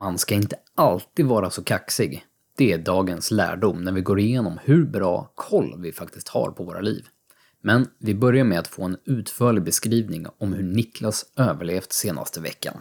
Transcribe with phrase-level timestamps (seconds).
[0.00, 2.24] Man ska inte alltid vara så kaxig.
[2.56, 6.64] Det är dagens lärdom när vi går igenom hur bra koll vi faktiskt har på
[6.64, 7.06] våra liv.
[7.62, 12.74] Men vi börjar med att få en utförlig beskrivning om hur Niklas överlevt senaste veckan.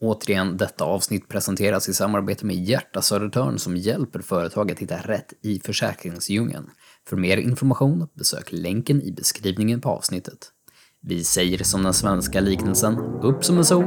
[0.00, 5.32] Återigen, detta avsnitt presenteras i samarbete med Hjärta Södertörn som hjälper företag att hitta rätt
[5.42, 6.70] i försäkringsdjungeln.
[7.08, 10.52] För mer information, besök länken i beskrivningen på avsnittet.
[11.00, 13.84] Vi säger som den svenska liknelsen, upp som en sol,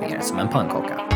[0.00, 1.07] ner som en pannkaka.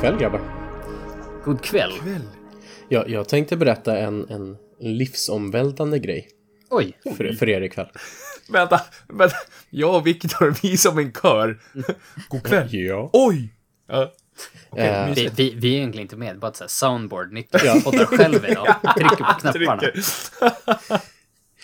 [0.00, 0.40] Kväll grabbar.
[1.44, 1.92] God kväll.
[2.88, 6.28] Jag, jag tänkte berätta en, en livsomvältande grej
[6.70, 7.88] Oj, för, för er ikväll.
[8.48, 9.36] Vänta, vänta.
[9.70, 11.60] Jag och Viktor, vi är som en kör.
[12.28, 12.68] God kväll.
[12.70, 13.10] Ja.
[13.12, 13.54] Oj!
[13.88, 14.12] Ja.
[14.76, 17.32] Eh, vi, vi, vi är egentligen inte med, bara ett soundboard.
[17.32, 19.82] Niklas poddar själv idag, trycker på knapparna.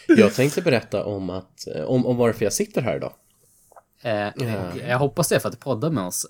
[0.06, 3.12] Jag tänkte berätta om, att, eh, om, om varför jag sitter här idag.
[4.02, 4.28] Eh,
[4.88, 6.26] jag hoppas det är för att du poddar med oss.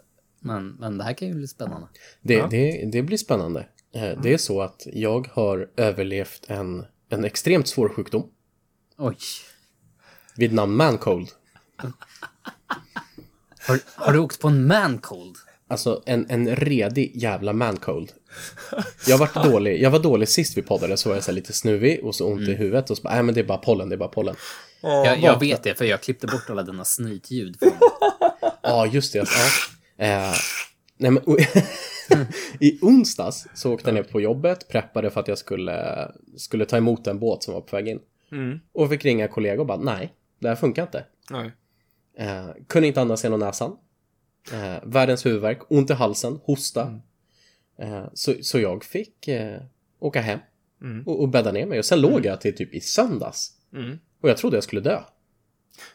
[0.47, 1.87] Men, men det här kan ju bli spännande.
[2.23, 2.47] Det, Ja.
[2.51, 3.67] det, det blir spännande.
[3.95, 8.27] Eh, Det är så att jag har överlevt en, en extremt svår sjukdom
[8.99, 9.17] Oj.
[10.37, 11.29] vid namn mancold.
[13.69, 15.37] Har, har du åkt på en mancold?
[15.69, 18.13] Alltså en, en redig jävla mancold.
[19.07, 19.83] Jag var dålig.
[19.83, 22.49] Jag var dålig sist vi poddade så var jag så lite snuvig och så ont
[22.49, 24.37] i huvudet och så bara, nej men det är bara pollen, det är bara pollen.
[24.81, 27.57] Jag, jag vet det, för jag klippte bort alla dina snytljud.
[28.63, 29.19] Ja, just det.
[29.19, 29.25] Ja.
[29.97, 30.33] Eh,
[30.97, 31.23] nej, men,
[32.61, 36.77] I onsdags så åkte jag ner på jobbet, preppade för att jag skulle, skulle ta
[36.77, 38.01] emot en båt som var på väg in.
[38.33, 38.61] Mm.
[38.73, 41.05] Och fick ringa kollegor och bara, nej, det här funkar inte.
[41.31, 41.53] Nej.
[42.19, 43.77] Eh, kunde inte andas genom näsan.
[44.53, 47.01] Eh, världens huvudvärk, ont i halsen, hosta.
[47.79, 49.61] Eh, så, så jag fick eh,
[49.99, 50.39] åka hem
[50.83, 51.07] Mm.
[51.07, 51.79] och, och bädda ner mig.
[51.79, 53.53] Och sen låg jag till typ i söndags.
[53.73, 53.99] Mm.
[54.21, 55.01] Och jag trodde jag skulle dö.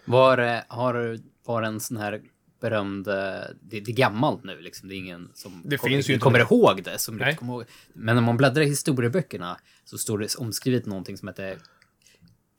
[0.05, 2.21] Var, eh, har du var en sån här
[2.61, 3.07] berömd...
[3.07, 3.13] eh,
[3.61, 4.89] Det, det är gammalt nu, liksom.
[4.89, 6.45] Det är ingen som Det kommer, finns ju inte kommer det.
[6.51, 6.97] ihåg det.
[6.99, 7.35] Som Nej.
[7.35, 7.63] kommer ihåg.
[7.93, 11.57] Men när man bläddrar i historieböckerna så står det omskrivet någonting som heter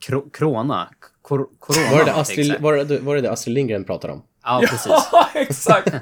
[0.06, 0.88] kro, Krona.
[1.22, 1.90] Kor, corona.
[1.90, 4.22] Var det Astrid, var det, var det det Astrid Lindgren pratade om?
[4.42, 4.86] Ja, precis.
[5.12, 5.92] Ja, exakt.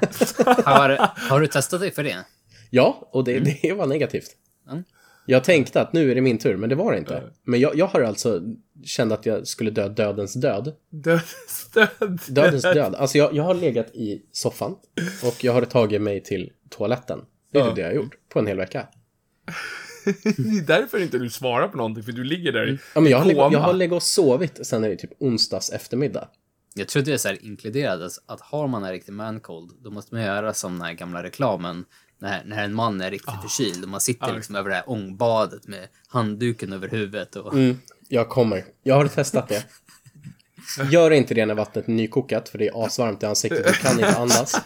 [0.65, 2.25] Har, har du testat dig för det?
[2.69, 4.29] Ja, och det, det var negativt.
[4.71, 4.83] Mm.
[5.31, 7.23] Jag tänkte att nu är det min tur, men det var det inte.
[7.43, 8.41] Men jag, jag har alltså
[8.83, 10.73] känt att jag skulle dö dödens död.
[10.89, 12.19] Dödens död.
[12.27, 12.95] Dödens död.
[12.95, 14.75] Alltså jag, jag har legat i soffan
[15.23, 17.19] och jag har tagit mig till toaletten.
[17.51, 17.67] Det är Ja.
[17.67, 18.87] typ det jag har gjort på en hel vecka.
[20.05, 23.11] Det är därför inte du svarar på någonting, för du ligger där i Ja, men
[23.11, 26.27] jag, har legat, jag har legat och sovit sen är det typ onsdags eftermiddag.
[26.75, 29.91] Jag tror det är så här inkluderat att- att har man en riktig mancold, då
[29.91, 31.85] måste man göra som den här gamla reklamen
[32.21, 34.33] när, när en man är riktigt förkyld och man sitter Ja.
[34.35, 38.65] liksom över det här ångbadet med handduken över huvudet och Mm, jag kommer.
[38.83, 39.65] Jag har testat det.
[40.91, 43.67] Gör inte det när vattnet är nykokat, för det är asvarmt i ansiktet.
[43.67, 44.55] Du kan inte andas.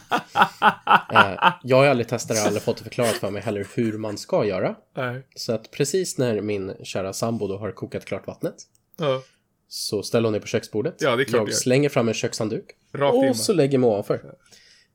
[1.12, 4.18] Eh, jag har aldrig testat det, aldrig fått det förklarat för mig heller hur man
[4.18, 4.74] ska göra.
[4.96, 5.22] Nej.
[5.36, 8.54] Så att precis när min kära sambo då har kokat klart vattnet
[8.98, 9.22] Ja.
[9.68, 10.94] så ställer hon det på köksbordet.
[10.98, 11.56] Ja, det är klart jag det gör.
[11.58, 12.64] slänger fram en kökshandduk
[12.94, 14.34] Rakt in och så lägger mig ovanför.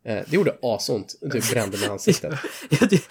[0.06, 1.16] Eh, det gjorde asont.
[1.22, 2.34] Det typ brände i ansiktet.
[2.70, 3.02] Ja, det,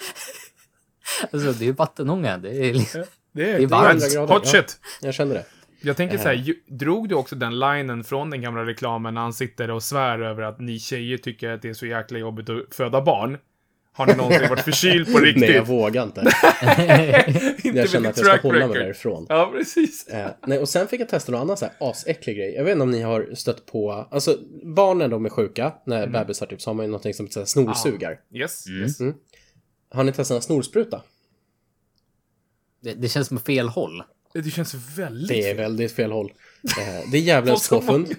[1.31, 2.37] alltså, det är ju vattenånga.
[2.37, 3.03] Det är, liksom-
[3.33, 4.03] Det är, Det är varmt.
[4.03, 4.41] hot grader, ja.
[4.45, 4.79] shit.
[5.01, 5.45] Jag kände det.
[5.81, 6.21] Jag tänker Eh.
[6.21, 9.71] så här, ju- drog du också den linen från den gamla reklamen när han sitter
[9.71, 13.01] och svär över att ni tjejer tycker att det är så jäkla jobbigt att föda
[13.01, 13.37] barn?
[13.93, 15.41] Har ni någonsin varit förkyld på riktigt?
[15.41, 16.21] Nej, jag vågar inte.
[17.67, 19.25] Inte Jag känner att jag ska hålla mig därifrån.
[19.29, 20.07] Ja, precis.
[20.07, 22.53] Eh, nej, och sen fick jag testa någon annan så här asäcklig grej.
[22.55, 25.97] Jag vet inte om ni har stött på, alltså barn när de är sjuka, när
[25.97, 26.11] Mm.
[26.11, 28.19] bebisar typ, så har man ju någonting som heter så snorsugar.
[28.33, 28.81] Yes, Mm.
[28.81, 28.97] yes.
[29.93, 31.01] Har ni testat en snorspruta?
[32.83, 34.03] det, det känns som fel håll.
[34.33, 35.57] Det känns väldigt Det är fel.
[35.57, 36.31] väldigt fel håll.
[36.79, 38.07] Eh, det är djävulens På så påfund.
[38.07, 38.17] många-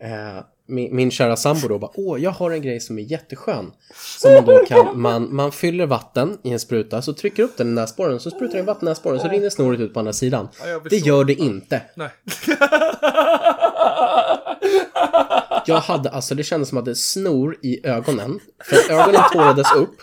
[0.00, 3.72] Eh, min, min kära sambo då bara, åh, jag har en grej som är jätteskön.
[4.18, 7.68] Som man då kan, man, man fyller vatten i en spruta, så trycker upp den
[7.68, 10.48] i näsborren, så sprutar den vatten i näsborren, så rinner snoret ut på andra sidan.
[10.64, 11.82] Ja, det gör det inte.
[11.94, 12.10] Nej.
[15.66, 18.40] Jag hade, alltså det kändes som att det snor i ögonen.
[18.64, 19.96] För att ögonen tårades upp.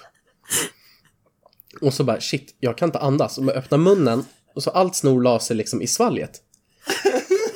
[1.81, 3.38] Och så bara, shit, jag kan inte andas.
[3.38, 4.25] Och man öppnar munnen,
[4.56, 6.41] och så allt snor la sig liksom i svalget.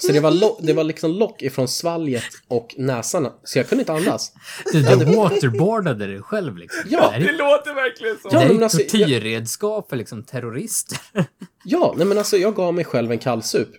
[0.09, 3.81] Så det var, lo- det var liksom lock ifrån svalget och näsan, så jag kunde
[3.81, 4.33] inte andas.
[4.73, 6.81] Du, du waterboardade dig själv liksom.
[6.89, 8.29] Ja, det Det låter verkligen så.
[8.29, 10.97] det Ja, men är alltså, tortyrredskap för liksom terrorister.
[11.63, 13.69] Ja, nej men alltså jag gav mig själv en kallsup.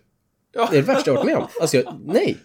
[0.52, 0.68] Ja.
[0.70, 1.46] Det är det värsta jag varit med om.
[1.60, 2.38] Alltså, jag, nej.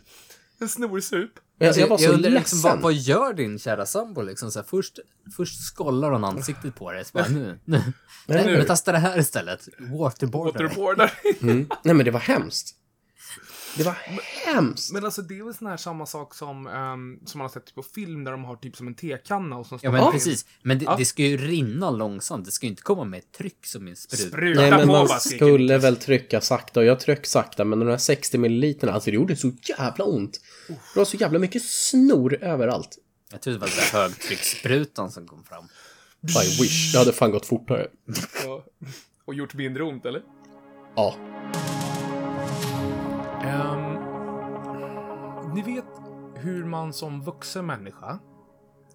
[0.61, 1.31] En snorsup.
[1.59, 2.33] Jag, jag var så undrar ledsen.
[2.39, 4.51] liksom, vad, vad gör din kära sambo liksom?
[4.51, 4.99] Så här, först,
[5.37, 7.05] först skollar hon ansiktet på dig.
[7.05, 7.81] Så bara, nu, nu.
[8.27, 8.57] Nej, nu.
[8.57, 9.67] men testa det här istället.
[9.79, 10.63] Waterboarder.
[10.63, 11.11] Waterboardar.
[11.41, 11.69] Mm.
[11.83, 12.75] Nej, men det var hemskt.
[13.77, 13.95] Det var
[14.45, 14.91] hemskt.
[14.93, 17.75] Men alltså det är väl sån här samma sak som, ehm, som man har sett
[17.75, 20.11] på film där de har typ som en tekanna och så Ja, men Ja.
[20.11, 20.45] precis.
[20.61, 20.95] Men det, Ja.
[20.97, 22.45] det ska ju rinna långsamt.
[22.45, 24.19] Det ska ju inte komma med ett tryck som en sprut.
[24.19, 27.87] Spruta Nej, men på man skulle väl trycka sakta och jag tryck sakta, men de
[27.87, 30.39] här 60 milliliterna, alltså det gjorde så jävla ont.
[30.67, 32.97] Det var så jävla mycket snor överallt.
[33.31, 35.65] Jag tror det var den där högtryckssprutan som kom fram.
[36.21, 37.87] I wish, det hade fan gått fortare.
[38.43, 38.65] Ja.
[39.25, 40.21] Och gjort mindre ont, eller?
[40.95, 41.15] Ja.
[43.45, 43.93] Ehm,
[45.53, 45.85] ni vet
[46.35, 48.19] hur man som vuxen människa...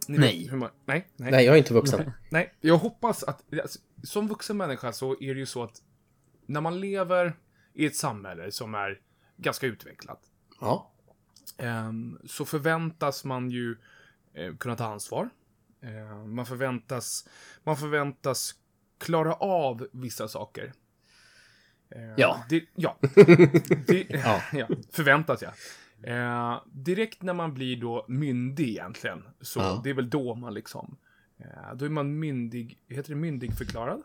[0.09, 0.43] Ni Nej.
[0.43, 2.13] Vet hur man, nej, nej, Nej, jag är inte vuxen.
[2.31, 2.55] nej.
[2.61, 3.45] Jag hoppas att...
[3.63, 5.83] Alltså, som vuxen människa så är det ju så att
[6.47, 7.37] när man lever
[7.75, 9.01] i ett samhälle som är
[9.37, 10.21] ganska utvecklat
[10.61, 10.91] Ja.
[11.57, 13.77] ehm, så förväntas man ju
[14.35, 15.31] eh, kunna ta ansvar.
[15.83, 17.29] Ehm, man förväntas...
[17.65, 18.55] Man förväntas
[18.99, 20.73] klara av vissa saker.
[21.91, 22.45] Ehm, Ja.
[22.49, 22.97] Det, ja.
[23.87, 24.07] Det,
[24.53, 24.69] ja.
[24.91, 25.53] Förväntas jag.
[26.03, 29.81] Eh, direkt när man blir då myndig egentligen, så Ja.
[29.85, 30.97] det är väl då man liksom...
[31.39, 34.03] Eh, då är man myndig, heter det myndigförklarad?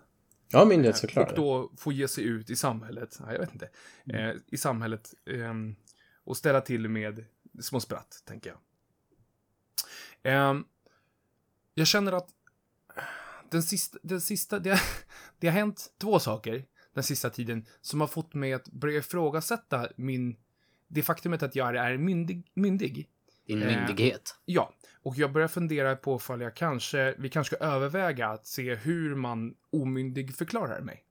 [0.49, 1.35] Ja, Och myndighetsförklarad.
[1.35, 3.69] då får ge sig ut i samhället, nej, jag vet inte,
[4.13, 5.75] eh, i samhället ehm,
[6.23, 7.25] och ställa till med
[7.61, 8.57] små spratt, tänker jag.
[10.23, 10.63] Ehm,
[11.73, 12.29] jag känner att
[13.51, 14.79] den sista, den sista det,
[15.39, 16.65] det har hänt två saker
[16.95, 20.35] den sista tiden som har fått mig att börja ifrågasätta min,
[20.87, 23.07] det faktumet att jag är myndig, myndig.
[23.47, 23.67] Din Eh.
[23.87, 24.35] myndighet.
[24.45, 28.75] Ja, och jag börjar fundera på ifall jag kanske, vi kanske ska överväga att se
[28.75, 31.01] hur man omyndig förklarar mig.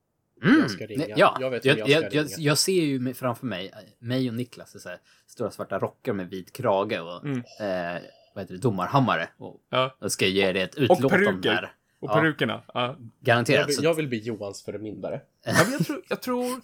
[0.43, 0.59] Mm.
[0.59, 1.05] Jag ska ringa.
[1.07, 2.55] Ja, Jag jag, vet jag, jag jag, jag, ringa.
[2.55, 6.29] ser ju framför mig, eh, mig och Niklas i så här stora svarta rockar med
[6.29, 7.37] vit krage och Mm.
[7.37, 8.01] eh,
[8.35, 9.29] vad heter det, domarhammare.
[9.37, 9.97] Och Ja.
[9.99, 11.73] jag ska ge dig ett utlåtande peruker.
[12.05, 12.13] Och Ja.
[12.21, 12.63] perukerna.
[12.73, 12.81] Ja.
[12.87, 13.67] Jag Garanterat.
[13.69, 15.21] vill, Så, jag vill bli Johans förmyndare.
[15.45, 16.61] Ja, jag tror, jag tror,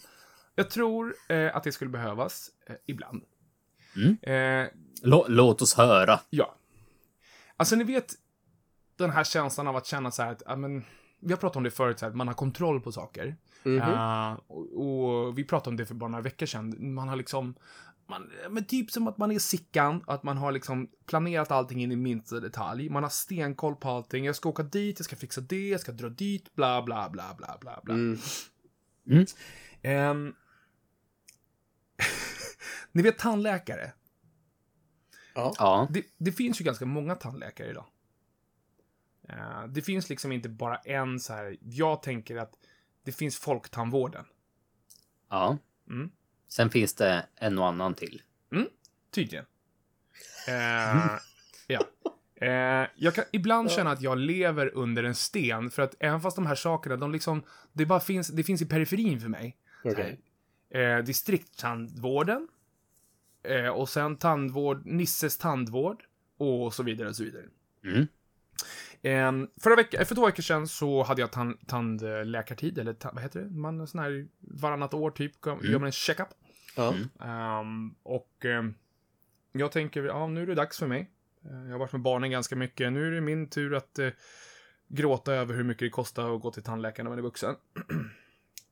[0.55, 3.23] jag tror eh, att det skulle behövas eh, ibland.
[3.95, 4.17] Mm.
[4.63, 4.69] Eh,
[5.03, 6.19] lå, låt oss höra.
[6.29, 6.55] ja.
[7.57, 8.13] Alltså, ni vet
[8.95, 10.85] den här känslan av att känna så här att, ja, men,
[11.21, 13.35] vi har pratat om det förut, så här, att man har kontroll på saker.
[13.63, 13.81] Mhm.
[13.81, 16.93] Eh, och, och vi pratade om det för bara några veckor sedan.
[16.93, 17.55] Man har liksom,
[18.07, 21.91] man, men typ som att man är Sickan, att man har liksom planerat allting in
[21.91, 22.89] i minsta detalj.
[22.89, 24.25] Man har stenkoll på allting.
[24.25, 27.35] Jag ska åka dit, jag ska fixa det, jag ska dra dit, bla bla bla
[27.37, 27.93] bla bla bla.
[27.93, 28.17] Mm.
[29.81, 30.33] Ehm,
[32.91, 33.91] ni vet tandläkare.
[35.35, 35.53] Ja.
[35.57, 35.87] Ja.
[35.89, 37.85] Det, det finns ju ganska många tandläkare idag.
[39.31, 41.57] Eh, det finns liksom inte bara en så här.
[41.59, 42.53] Jag tänker att
[43.03, 44.25] det finns folktandvården.
[45.29, 45.57] ja.
[45.89, 46.11] Mm.
[46.47, 48.21] Sen finns det en och annan till.
[49.11, 49.45] Tydligen.
[50.47, 51.17] Eh,
[51.67, 51.81] ja.
[52.35, 56.35] Eh, jag kan ibland känna att jag lever under en sten för att även fast
[56.35, 57.43] de här sakerna, de liksom,
[57.73, 59.57] det bara finns, det finns i periferin för mig.
[59.83, 60.19] Okej.
[60.69, 62.47] Eh, distrikttandvården.
[63.43, 66.03] Eh, och sen tandvård, Nisses tandvård.
[66.37, 67.45] Och så vidare och så vidare.
[67.83, 68.07] Mm.
[69.01, 69.31] Eh,
[69.61, 73.39] förra veckan, för två veckor sedan så hade jag tan- tandläkartid, eller ta- vad heter
[73.41, 73.49] det?
[73.49, 76.27] Man sån här varannat år typ, gör man en checkup.
[76.75, 76.93] Ja.
[77.21, 78.73] Ehm, och ehm,
[79.51, 81.09] jag tänker, ja nu är det dags för mig.
[81.43, 82.93] Jag har varit med barnen ganska mycket.
[82.93, 84.09] Nu är det min tur att eh,
[84.87, 87.55] gråta över hur mycket det kostar att gå till tandläkaren när man är vuxen.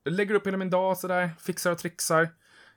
[0.04, 2.30] Jag lägger upp hela min dag sådär, fixar och trixar.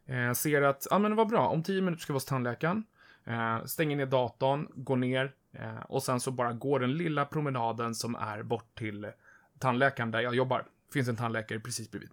[0.07, 2.85] Eh, ser att, ja men vad bra, om tio minuter ska jag vara hos tandläkaren.
[3.25, 7.95] Eh, stänger ner datorn, går ner eh, och sen så bara går den lilla promenaden
[7.95, 9.11] som är bort till
[9.59, 10.67] tandläkaren där jag jobbar.
[10.93, 12.11] finns en tandläkare precis bredvid.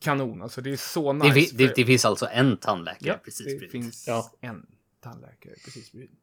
[0.00, 1.34] Kanon, alltså det är så nice.
[1.34, 3.70] Det, det, för- det finns alltså en tandläkare Ja, precis det bredvid.
[3.70, 4.32] finns Ja.
[4.40, 4.66] en
[5.00, 6.16] tandläkare precis bredvid.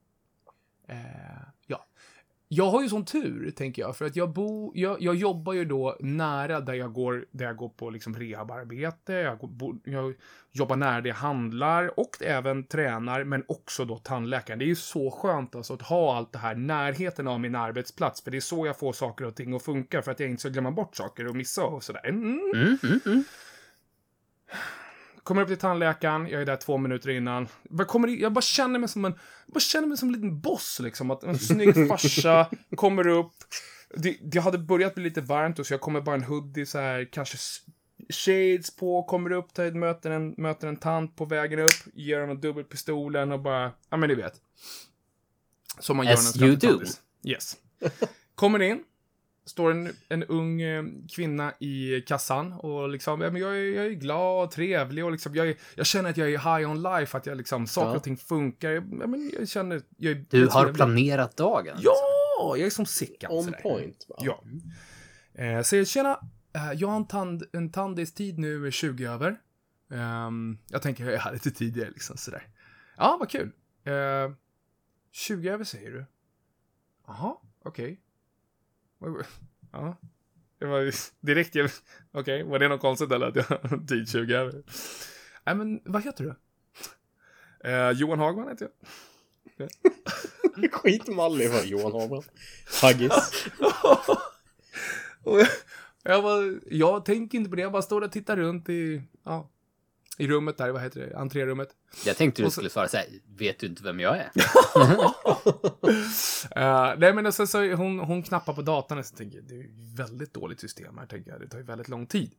[0.88, 0.98] Eh,
[1.68, 1.86] ja.
[2.52, 5.66] Jag har ju sån tur, tänker jag, för att jag bo, jag, jag jobbar ju
[5.66, 10.14] då nära där jag går, där jag går på liksom rehabarbete, jag, går, bo, jag
[10.52, 14.60] jobbar nära det jag handlar och även tränar, men också då tandläkaren.
[14.60, 18.22] Det är ju så skönt alltså att ha allt det här närheten av min arbetsplats,
[18.22, 20.40] för det är så jag får saker och ting att funka, för att jag inte
[20.40, 22.06] ska glömma bort saker och missa och sådär.
[22.06, 22.52] Mm.
[22.54, 23.24] Mm, mm, mm.
[25.24, 27.48] Kommer upp till tandläkaren, jag är där två minuter innan.
[27.70, 29.12] Jag, kommer in, jag bara känner mig som en,
[29.46, 31.12] jag bara känner mig som en liten boss liksom.
[31.12, 33.34] Att en snygg farsa kommer upp.
[33.96, 36.80] Det, det hade börjat bli lite varmt och så jag kommer bara en hoodie så
[36.80, 37.38] här, kanske
[38.10, 42.42] shades på, kommer upp, tar, möter, en, möter en tant på vägen upp, ger honom
[42.42, 44.34] dubbelpistolen och bara, ja men ni vet.
[45.80, 46.86] Som man gör As när man you do.
[47.24, 47.58] Yes.
[48.36, 48.84] Kommer in,
[49.50, 50.84] står en, en ung eh,
[51.16, 55.12] kvinna i kassan och liksom, ja, men jag, är, jag är glad och trevlig och
[55.12, 57.90] liksom, jag, är, jag känner att jag är high on life, att jag liksom, saker
[57.90, 57.96] Ja.
[57.96, 58.70] och ting funkar.
[58.70, 60.76] Jag, ja, men jag känner, jag är Du jag har trevlig.
[60.76, 61.78] planerat dagen.
[61.82, 63.32] Ja, jag är som Sickan.
[63.32, 63.58] On sådär.
[63.62, 64.06] point.
[64.10, 64.16] va?
[64.20, 64.44] Ja.
[65.44, 66.20] Eh, säger tjena,
[66.56, 69.36] eh, jag har en, tand, en tandistid nu är 20 över.
[69.92, 72.48] Ehm, jag tänker jag är här lite tidigare liksom sådär.
[72.98, 73.52] Ja, vad kul.
[73.84, 74.32] Eh,
[75.12, 76.06] 20 över säger du?
[77.08, 77.88] Jaha, okej.
[77.90, 78.09] Vad-
[79.72, 79.98] Ja.
[80.60, 80.94] Det var
[81.26, 81.70] direkt jag...
[82.12, 84.64] Okej, var det något konstigt eller att jag tid 20 över?
[85.46, 86.36] Nej men, vad heter du?
[87.70, 88.70] Eh, Johan Hagman heter
[89.58, 89.70] jag.
[90.72, 92.24] Skitmallig var Johan Hagman.
[92.82, 93.12] Haggis.
[96.04, 99.50] Jag, bara, jag tänker inte på det, jag bara står och tittar runt i, ja,
[100.20, 101.76] i rummet där, vad heter det, entrérummet.
[102.06, 103.08] Jag tänkte du så- skulle svara så här,
[103.38, 104.32] vet du inte vem jag är?
[106.56, 109.48] Eh, nej men och sen så hon, hon knappar på datorn och så tänker jag,
[109.48, 112.36] det är ju väldigt dåligt system här, tänker jag, det tar ju väldigt lång tid.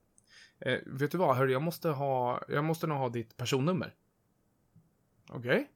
[0.59, 3.95] Eh, vet du vad, hörru, jag måste ha, jag måste nog ha ditt personnummer.
[5.29, 5.71] Okej.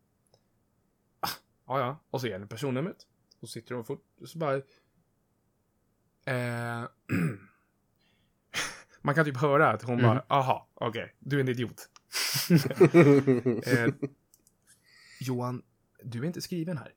[1.21, 1.29] Ah,
[1.67, 2.97] ja, ja, och så ger henne personnumret.
[3.41, 4.55] Och sitter hon fort, och så bara...
[6.25, 6.85] Eh,
[9.05, 11.89] man kan typ höra att hon bara, aha, okej, du är en idiot.
[13.67, 13.95] Eh,
[15.21, 15.63] Johan,
[16.03, 16.93] du är inte skriven här.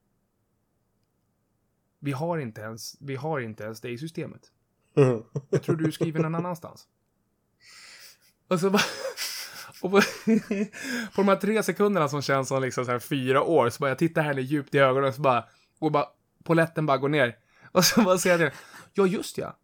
[2.00, 4.42] Vi har inte ens, vi har inte ens det i systemet.
[5.50, 6.88] Jag tror du är skriven någon annanstans.
[8.48, 8.84] Och så bara...
[9.82, 10.02] Och på,
[11.16, 13.90] på de här tre sekunderna som känns som liksom så här fyra år, så bara
[13.90, 15.46] jag tittar henne djupt i ögonen och så bara...
[15.80, 16.06] Och bara...
[16.44, 17.38] Poletten bara går ner.
[17.72, 19.58] Och så bara säger jag till henne, Ja, just ja.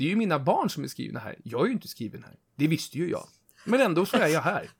[0.00, 1.36] Det är ju mina barn som är skrivna här.
[1.44, 2.34] Jag är ju inte skriven här.
[2.56, 3.24] Det visste ju jag.
[3.64, 4.70] Men ändå så är jag här.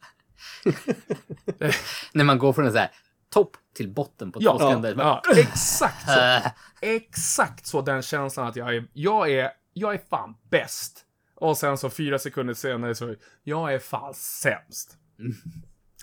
[2.13, 2.91] När man går från en så här
[3.31, 4.95] topp till botten på Ja, två sekunder.
[4.99, 6.21] ja, exakt så.
[6.21, 6.47] Äh,
[6.81, 11.05] Exakt så den känslan att jag är, jag är, jag är fan bäst.
[11.35, 14.97] Och sen så fyra sekunder senare så, jag är fan sämst.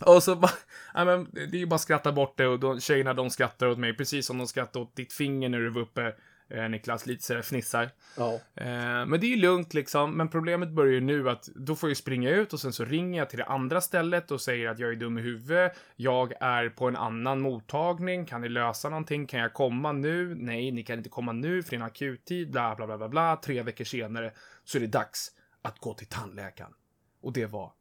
[0.06, 0.52] Och så bara,
[0.94, 3.68] ja men det är ju bara att skratta bort det och de, tjejerna de skrattar
[3.68, 6.14] åt mig precis som de skrattar åt ditt finger när du var uppe, eh,
[6.50, 7.90] Niklas, lite sådär fnissar.
[8.18, 8.34] Ja.
[8.56, 11.90] Eh, men det är ju lugnt liksom, men problemet börjar ju nu att då får
[11.90, 14.80] jag springa ut och sen så ringer jag till det andra stället och säger att
[14.80, 19.28] jag är dum i huvudet, jag är på en annan mottagning, kan ni lösa någonting,
[19.28, 20.36] kan jag komma nu?
[20.36, 23.10] Nej, ni kan inte komma nu för det är en akuttid, bla bla bla bla
[23.10, 23.36] bla.
[23.36, 26.74] Tre veckor senare så är det dags att gå till tandläkaren.
[27.22, 27.74] Och det var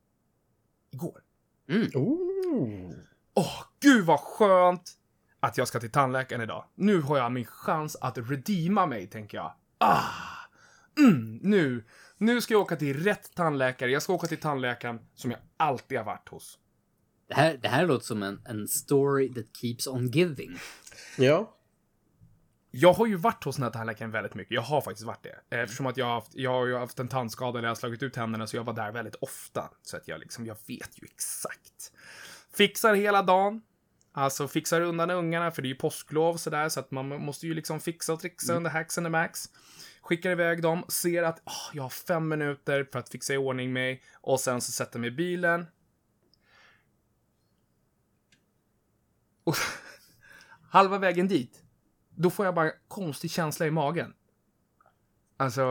[0.90, 1.20] igår.
[1.94, 2.90] Ooh.
[3.34, 4.92] Åh, gud vad skönt
[5.46, 6.64] att jag ska till tandläkaren idag.
[6.74, 9.54] Nu har jag min chans att redeema mig, tänker jag.
[9.78, 10.02] Ah!
[10.98, 11.84] Mm, nu.
[12.18, 13.90] Nu ska jag åka till rätt tandläkare.
[13.90, 16.58] Jag ska åka till tandläkaren som jag alltid har varit hos.
[17.28, 20.58] det, här, det här låter som en, en story that keeps on giving.
[21.18, 21.56] Ja.
[22.70, 24.54] Jag har ju varit hos den här tandläkaren väldigt mycket.
[24.54, 25.56] Jag har faktiskt varit det.
[25.56, 28.02] Eftersom att jag har haft, jag har ju haft en tandskada där jag har slagit
[28.02, 29.70] ut tänderna, så jag var där väldigt ofta.
[29.82, 31.92] Så att jag liksom, jag vet ju exakt.
[32.56, 33.62] Fixar hela dagen.
[34.18, 37.54] Alltså fixar undan ungarna, för det är ju påsklov sådär, så att man måste ju
[37.54, 39.50] liksom fixa och trixa under hacks and the max.
[40.00, 43.72] Skickar iväg dem, ser att åh, jag har fem minuter för att fixa i ordning
[43.72, 45.66] mig och sen så sätter mig i bilen.
[49.44, 49.56] Och
[50.70, 51.62] halva vägen dit,
[52.10, 54.14] då får jag bara konstig känsla i magen.
[55.36, 55.64] Alltså,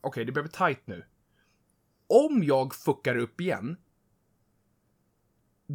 [0.00, 1.04] okej, det börjar bli tight nu.
[2.06, 3.76] Om jag fuckar upp igen,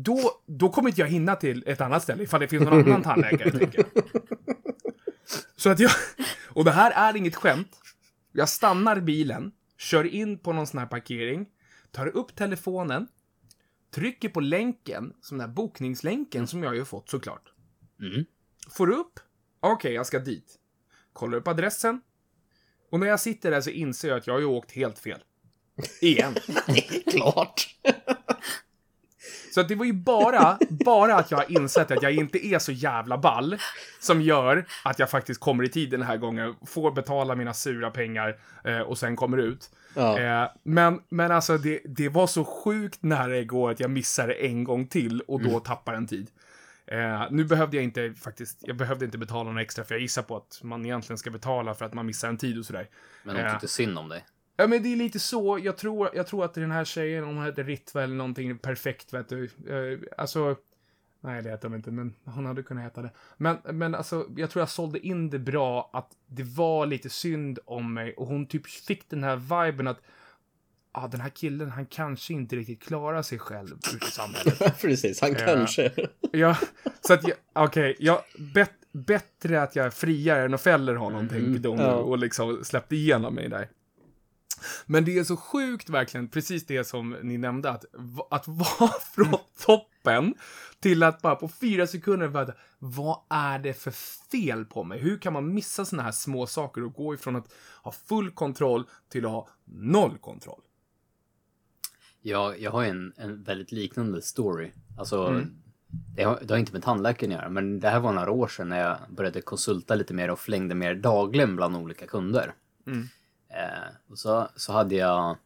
[0.04, 3.04] då, då kommer inte jag hinna till ett annat ställe ifall det finns någon annan
[3.04, 4.04] tandläkare, tänker jag.
[5.56, 5.92] Så att jag,
[6.50, 7.80] och det här är inget skämt.
[8.32, 11.46] Jag stannar bilen, kör in på någon sån här parkering,
[11.92, 13.08] tar upp telefonen,
[13.94, 17.54] trycker på länken, som den här bokningslänken som jag ju fått såklart.
[18.02, 18.26] Mm.
[18.70, 19.20] Får upp,
[19.60, 20.56] okej, jag ska dit.
[21.14, 22.02] Kollar upp adressen.
[22.92, 25.24] Och när jag sitter där så inser jag att jag har ju åkt helt fel.
[26.02, 26.36] Igen.
[27.12, 27.78] Klart.
[29.58, 32.72] Så det var ju bara, bara att jag har insett att jag inte är så
[32.72, 33.58] jävla ball
[34.00, 37.92] som gör att jag faktiskt kommer i tid den här gången, får betala mina sura
[37.92, 39.70] pengar eh, och sen kommer ut.
[39.94, 40.20] Ja.
[40.20, 44.64] Eh, men, men alltså det, det var så sjukt nära igår att jag missade en
[44.64, 46.28] gång till och då tappar en tid.
[46.88, 50.22] Eh, nu behövde jag inte faktiskt, jag behövde inte betala något extra för jag gissar
[50.22, 52.90] på att man egentligen ska betala för att man missar en tid och sådär.
[53.24, 54.26] Men de tyckte synd om dig.
[54.58, 55.60] Ja, men det är lite så.
[55.64, 59.14] Jag tror, jag tror att den här tjejen, om hon heter Ritva eller någonting perfekt,
[59.14, 59.44] vet du.
[59.46, 60.56] Eh, alltså,
[61.22, 63.12] nej det heter hon inte, men hon hade kunnat heta det.
[63.38, 67.60] Men, men alltså, jag tror jag sålde in det bra, att det var lite synd
[67.66, 70.02] om mig och hon typ fick den här viben att
[70.92, 74.78] ah, den här killen, han kanske inte riktigt klarar sig själv ute i samhället.
[74.82, 75.38] Precis, han Ja.
[75.46, 75.92] kanske.
[76.32, 76.58] Ja,
[77.02, 78.22] så att jag, okej, jag
[78.54, 81.94] bet, bättre att jag friar än att fäller honom, tänkte de Ja.
[81.96, 83.70] och liksom släppte igenom mig där.
[84.86, 87.86] Men det är så sjukt verkligen, precis det som ni nämnde, att,
[88.30, 90.34] att vara från toppen
[90.80, 93.92] till att bara på fyra sekunder veta, vad är det för
[94.32, 95.00] fel på mig?
[95.00, 98.84] Hur kan man missa såna här små saker och gå ifrån att ha full kontroll
[99.10, 100.62] till att ha noll kontroll?
[102.22, 104.72] Jag, jag har en, en väldigt liknande story.
[104.98, 105.54] Alltså, Mm.
[106.16, 108.48] det, har, det har inte med tandläkaren att göra, men det här var några år
[108.48, 112.54] sedan när jag började konsulta lite mer och flängde mer dagligen bland olika kunder.
[112.88, 113.08] Mm.
[113.58, 115.38] Eh, och så, så hade jag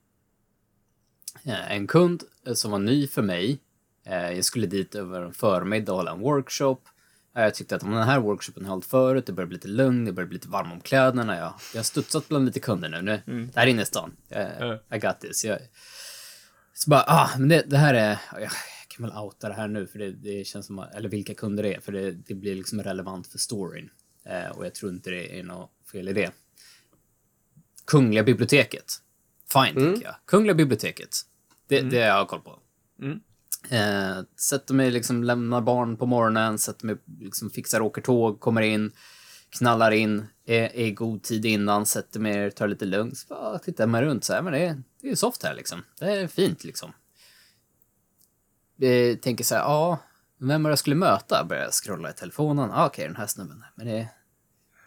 [1.43, 3.59] eh, en kund eh, som var ny för mig.
[4.05, 6.77] Eh, jag skulle dit över en förmiddag och hålla en workshop.
[7.35, 9.67] Eh, jag tyckte att om den här workshopen har hållit förut, det börjar bli lite
[9.67, 11.37] lugn, det börjar bli lite varm om kläderna.
[11.37, 13.21] Jag, jag har studsat bland lite kunder nu.
[13.25, 14.17] nu Där inne i stan.
[14.27, 14.79] Ja.
[14.95, 15.45] I got this.
[15.45, 15.59] Jag,
[16.73, 18.19] så bara, ah, men det, det här är...
[18.39, 18.51] Jag
[18.87, 21.73] kan väl outa det här nu, för det, det känns som Eller vilka kunder det
[21.73, 23.89] är, för det, det blir liksom relevant för storyn.
[24.25, 26.31] Eh, och jag tror inte det är något fel i det.
[27.91, 28.97] Kungliga biblioteket.
[29.53, 30.15] Fine, tänker jag.
[30.25, 31.15] Kungliga biblioteket.
[31.67, 32.59] Det, det har jag koll på.
[33.01, 33.19] Mm.
[33.69, 38.61] Eh, sätter mig, liksom, lämnar barn på morgonen, sätter mig, liksom, fixar, åker tåg, kommer
[38.61, 38.91] in,
[39.49, 43.17] knallar in, är, är i god tid innan, sätter mig, tar lite lugnt.
[43.17, 45.83] Så bara, tittar mig runt så här, men det är, det är soft här liksom.
[45.99, 46.93] Det är fint liksom.
[48.81, 49.99] Eh, tänker så här, ja,
[50.37, 51.45] vem var jag skulle möta?
[51.45, 52.71] Börjar scrolla i telefonen.
[52.71, 53.63] Ah, Okej, den här snubben.
[53.75, 54.07] Men det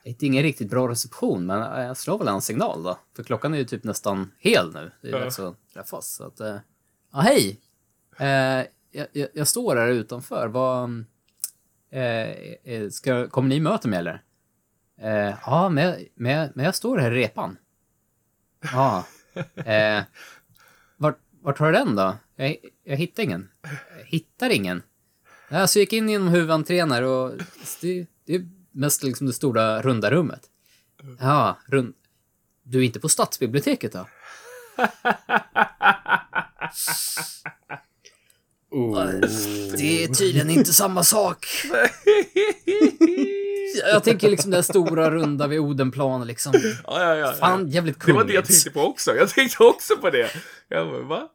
[0.05, 2.99] det är ingen riktigt bra reception, men eh, jag slår väl en signal då.
[3.17, 4.91] För klockan är ju typ nästan hel nu.
[5.03, 5.19] Det är Ja.
[5.19, 6.15] dags att träffas.
[6.15, 6.57] Så att, eh,
[7.13, 7.61] ja, hej!
[8.19, 8.27] Eh,
[8.91, 10.49] jag, jag, jag står här utanför.
[10.49, 11.05] Vad...
[11.91, 14.23] Eh, ska, kommer ni möta mig eller?
[15.01, 17.57] Eh, ja, men, jag- men, jag- men jag står här i repan.
[18.73, 19.07] Ja.
[19.55, 20.03] Eh,
[20.97, 22.17] vart, vart har du den då?
[22.37, 23.51] Jag, jag hittar ingen.
[23.99, 24.83] Jag hittar ingen.
[25.49, 27.33] Ja, så jag gick in genom huvudentrén här och
[27.81, 30.41] det, det är mest liksom det stora runda rummet.
[31.21, 31.95] Ja, rund...
[32.63, 34.09] Du är inte på stadsbiblioteket då?
[38.71, 39.05] Oh.
[39.77, 41.47] Det är tydligen inte samma sak.
[43.93, 46.53] Jag tänker liksom det stora runda vid Odenplan liksom.
[46.85, 47.33] Ja, ja, ja.
[47.33, 48.29] Fan, jävligt Det var kungligt.
[48.29, 49.15] det jag tänkte på också.
[49.15, 50.31] Jag tänkte också på det.
[50.69, 51.29] Jag bara, va?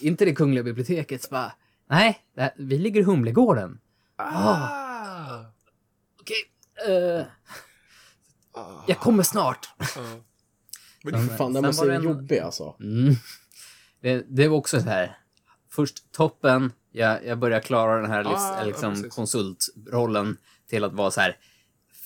[0.00, 1.30] Inte det Kungliga biblioteket.
[1.30, 1.52] Bara,
[1.90, 2.18] nej,
[2.56, 3.78] vi ligger i Humlegården.
[4.16, 5.40] Ah.
[6.20, 6.36] Okej,
[6.88, 7.26] eh,
[8.86, 9.68] jag kommer snart.
[9.96, 11.10] Ja.
[11.12, 12.76] Men det, Fan, den Sen måste vara en- jobbig alltså.
[12.80, 13.14] Mm.
[14.00, 15.18] Det, det var också så här.
[15.72, 19.14] Först toppen, jag, jag börjar klara den här Ah, liksom, ja, liksom precis.
[19.14, 20.36] konsultrollen
[20.68, 21.38] till att vara så här.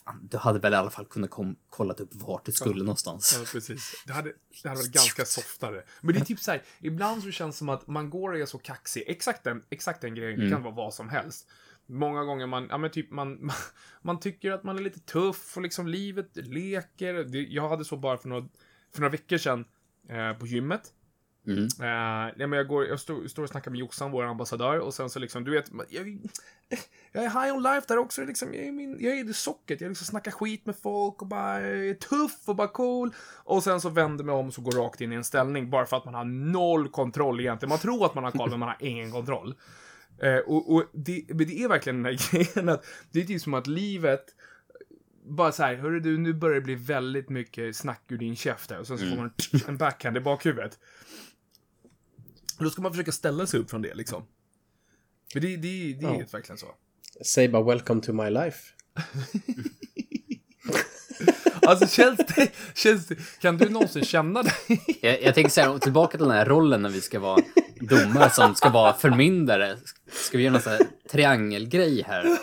[0.04, 3.36] Fan, du hade väl i alla fall kunnat kom, kollat upp vart du skulle någonstans.
[3.38, 4.02] Ja, precis.
[4.06, 5.82] Det hade, det hade varit ganska softare.
[6.00, 8.38] Men det är typ så här, ibland så känns det som att man går och
[8.38, 9.04] är så kaxig.
[9.06, 11.46] Exakt den, exakt den grejen, det kan vara vad som helst.
[11.90, 13.57] Många gånger man, ja men typ man, man,
[14.03, 17.14] man tycker att man är lite tuff och liksom livet leker.
[17.14, 18.48] Det, jag hade så bara för några,
[18.92, 19.64] för några veckor sedan
[20.09, 20.92] eh, på gymmet.
[21.48, 21.64] Mm.
[21.64, 24.94] Eh, ja, men jag, går, jag står, står och snackar med Jossan, vår ambassadör, och
[24.94, 26.18] sen så liksom, du vet, jag,
[27.12, 29.81] jag är high on life där också, liksom, jag är, min, jag är det socket,
[29.81, 33.14] jag liksom snackar skit med folk och bara är tuff och bara cool.
[33.44, 35.87] Och sen så vänder mig om och så går rakt in i en ställning, bara
[35.87, 37.68] för att man har noll kontroll egentligen.
[37.70, 39.55] Man tror att man har koll, men man har ingen kontroll.
[40.22, 43.42] Eh, och och det, men det är verkligen den här grejen att det är typ
[43.42, 44.24] som att livet
[45.24, 48.70] bara så här, hörru du, nu börjar det bli väldigt mycket snack ur din käft
[48.70, 48.78] här.
[48.81, 49.31] Och sen så får man
[49.68, 50.78] en backhand i bakhuvudet.
[52.59, 54.22] Och då ska man försöka ställa sig upp från det liksom.
[55.35, 56.24] Men det, det, det är Ja.
[56.33, 56.66] verkligen så.
[57.24, 58.59] Säg bara welcome to my life.
[61.62, 64.52] Alltså känns det, känns det, kan du någonsin känna det?
[65.00, 67.42] Jag, jag tänker så här, tillbaka till den här rollen när vi ska vara
[67.80, 69.76] domare som ska vara förmyndare.
[70.10, 72.38] Ska vi göra någon sån här triangelgrej här?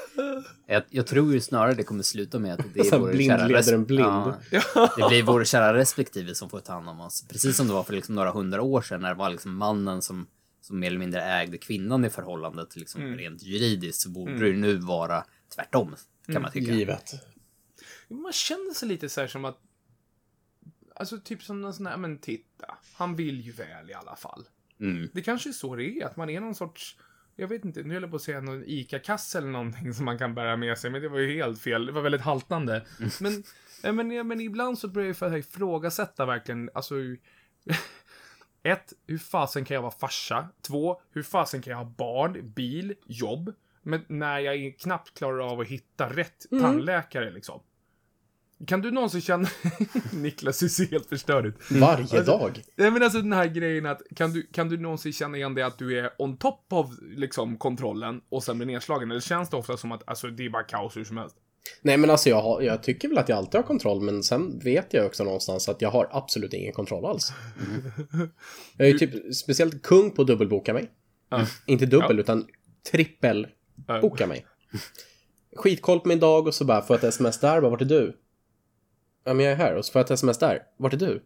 [0.67, 3.11] Jag, jag tror ju snarare det kommer sluta med att det är Så här vår
[3.11, 4.33] blind kära leder en blind.
[4.51, 7.27] Ja, det blir vår kära respektive som får ta hand om oss.
[7.27, 10.01] Precis som det var för liksom några hundra år sedan när det var liksom mannen
[10.01, 10.27] som,
[10.61, 14.57] som mer eller mindre ägde kvinnan i förhållandet liksom rent juridiskt så borde det ju
[14.57, 15.95] nu vara tvärtom
[16.25, 16.71] kan man tycka.
[16.71, 17.11] Givet.
[18.07, 19.57] Man känner sig lite så här som att...
[20.95, 24.45] Alltså typ som någon sån här, men titta, han vill ju väl i alla fall.
[24.79, 25.09] Mm.
[25.13, 26.97] Det kanske är så det är, att man är någon sorts...
[27.35, 30.17] Jag vet inte, nu höll jag på att säga någon ICA-kasse eller någonting som man
[30.17, 31.85] kan bära med sig, men det var ju helt fel.
[31.85, 32.85] Det var väldigt haltande.
[33.21, 33.43] Men,
[33.83, 36.95] ja, men, ja, men ibland så börjar jag för ifrågasätta verkligen, alltså...
[38.63, 40.47] Ett, hur fasen kan jag vara farsa?
[40.61, 43.53] Två, hur fasen kan jag ha barn, bil, jobb?
[43.81, 47.61] Men när jag knappt klarar av att hitta rätt tandläkare liksom.
[48.67, 49.49] Kan du någonsin känna...
[50.13, 51.55] Niklas, du ser helt förstörd ut.
[51.71, 52.61] Varje Alltså- dag.
[52.75, 55.65] Nej men alltså den här grejen att, kan du, kan du någonsin känna igen det
[55.65, 59.11] att du är on top of liksom kontrollen och sen blir nedslagen?
[59.11, 61.35] Eller känns det ofta som att alltså, det är bara kaos hur som helst?
[61.81, 64.59] Nej men alltså jag, har, jag tycker väl att jag alltid har kontroll men sen
[64.59, 67.33] vet jag också någonstans att jag har absolut ingen kontroll alls.
[68.77, 70.91] Jag är ju typ speciellt kung på att dubbelboka mig.
[71.29, 71.45] Ja.
[71.65, 72.47] Inte dubbel utan
[72.91, 74.45] trippelboka mig.
[75.55, 77.85] Skitkoll på min dag och så bara får jag ett sms där, bara vart är
[77.85, 78.17] du?
[79.25, 81.21] Ja men jag är här och så får jag ett sms där, vart är du?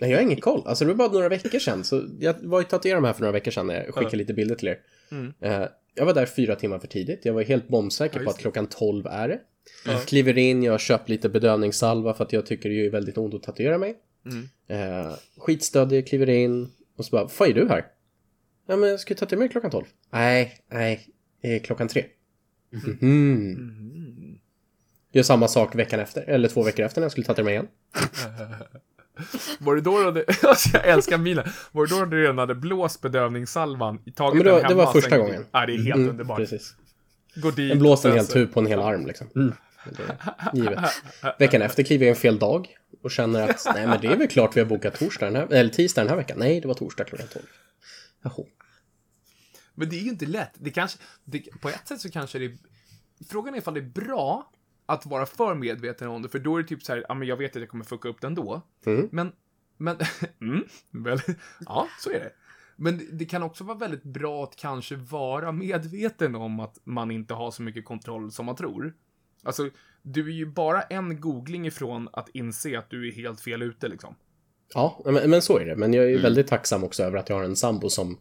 [0.00, 2.60] Nej jag har ingen koll, alltså det var bara några veckor sedan så jag var
[2.60, 4.78] ju tatuerad här för några veckor sedan när jag skickade lite bilder till er.
[5.10, 5.32] Mm.
[5.40, 8.38] Eh, jag var där fyra timmar för tidigt, jag var helt bombsäker Ja, på att
[8.38, 9.40] klockan 12 är det.
[9.86, 9.98] Ja.
[10.06, 13.34] Kliver in, jag har köpt lite bedövningssalva för att jag tycker det är väldigt ont
[13.34, 13.94] att tatuera mig.
[14.26, 14.48] Mm.
[14.68, 17.86] Eh, skitstöddig, kliver in och så bara, vad är du här?
[18.66, 19.84] Ja men jag ska ju tatuera mig klockan 12.
[20.10, 21.08] Nej, nej,
[21.42, 22.04] det är klockan 3.
[22.70, 22.98] Mhm.
[23.02, 23.82] Mm.
[25.12, 27.68] Gör samma sak veckan efter, eller två veckor efter när jag skulle tatuera mig igen.
[29.58, 31.48] Var det då hade, alltså jag älskar milen.
[31.72, 33.98] Var det då du redan hade blåst bedövningssalvan?
[33.98, 35.44] Tagit Ja, men det den hemma det var första sänkt- gången.
[35.52, 36.36] Ja, det är helt Mm, underbart.
[36.38, 36.74] Precis.
[37.34, 37.68] Gå dit.
[37.68, 39.26] Jag blåste en hel sen tub på en hel arm liksom.
[39.34, 40.78] Det är givet.
[41.38, 42.68] Veckan efter kliver jag en fel dag
[43.02, 45.52] och känner att nej men det är väl klart vi har bokat torsdag den här,
[45.52, 46.38] eller tisdag den här veckan.
[46.38, 47.44] Nej, det var torsdag klockan 12.
[48.22, 48.46] Jaha.
[49.74, 50.52] Men det är ju inte lätt.
[50.54, 52.52] Det kanske, det, på ett sätt så kanske det
[53.30, 54.50] Frågan är ifall det är bra
[54.86, 57.28] att vara för medveten om det, för då är det typ så här, ja men
[57.28, 58.62] jag vet att jag kommer fucka upp den då.
[58.86, 59.08] Mm.
[59.12, 59.32] Men,
[59.76, 59.96] men,
[60.40, 61.18] mm, väl,
[61.66, 62.32] ja, så är det.
[62.76, 67.34] Men det- kan också vara väldigt bra att kanske vara medveten om att man inte
[67.34, 68.94] har så mycket kontroll som man tror.
[69.42, 69.70] Alltså,
[70.02, 73.88] du är ju bara en googling ifrån att inse att du är helt fel ute
[73.88, 74.14] liksom.
[74.74, 75.76] Ja, men, men så är det.
[75.76, 78.18] Men jag är väldigt tacksam också över att jag har en sambo som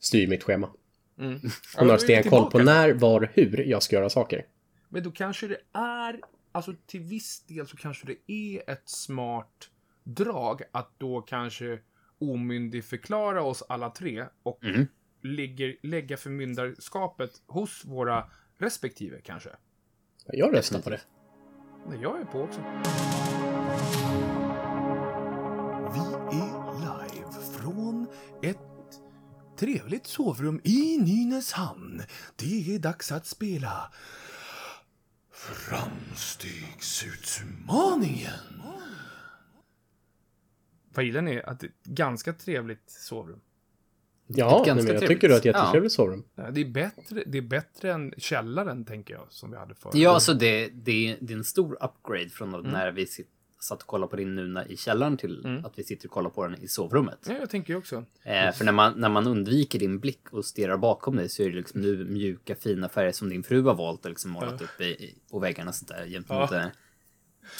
[0.00, 0.68] styr mitt schema.
[1.18, 1.40] Mm.
[1.76, 4.44] Hon har stenkoll på när, var, hur jag ska göra saker.
[4.92, 6.20] Men då kanske det är,
[6.52, 9.70] alltså till viss del så kanske det är ett smart
[10.04, 11.78] drag att då kanske
[12.18, 14.86] omyndigförklara oss alla tre och Mm.
[15.22, 19.50] ligger, lägga förmyndarskapet hos våra respektive kanske.
[20.26, 21.00] Jag röstar på det.
[21.90, 22.60] Det jag är på också.
[25.94, 28.06] Vi är live från
[28.42, 28.58] ett
[29.58, 32.02] trevligt sovrum i Nynäshamn.
[32.36, 33.92] Det är dags att spela
[35.40, 38.32] Framstegsutmaningen.
[40.94, 41.42] Vad gillar ni?
[41.42, 43.40] Att det är ett ganska trevligt sovrum.
[44.26, 45.08] Ja, nej, ganska men jag trevligt.
[45.08, 46.24] tycker du har ett jättetrevligt sovrum.
[46.34, 49.94] Ja, Det är bättre, det är bättre än källaren, tänker jag, som vi hade förut.
[49.94, 52.66] Ja, alltså det, det, det är en stor upgrade från Mm.
[52.66, 53.28] att när vi sit,
[53.60, 55.64] satt och kollade på din Nuna i källaren till Mm.
[55.64, 57.18] att vi sitter och kollar på den i sovrummet.
[57.28, 58.04] Ja, jag tänker ju också.
[58.22, 61.50] Eh, för när man, när man undviker din blick och stirrar bakom dig så är
[61.50, 64.80] det liksom nu mjuka fina färger som din fru har valt och liksom målat upp
[64.80, 66.60] i, i, på väggarna sånt där gentemot Ja.
[66.62, 66.70] ja.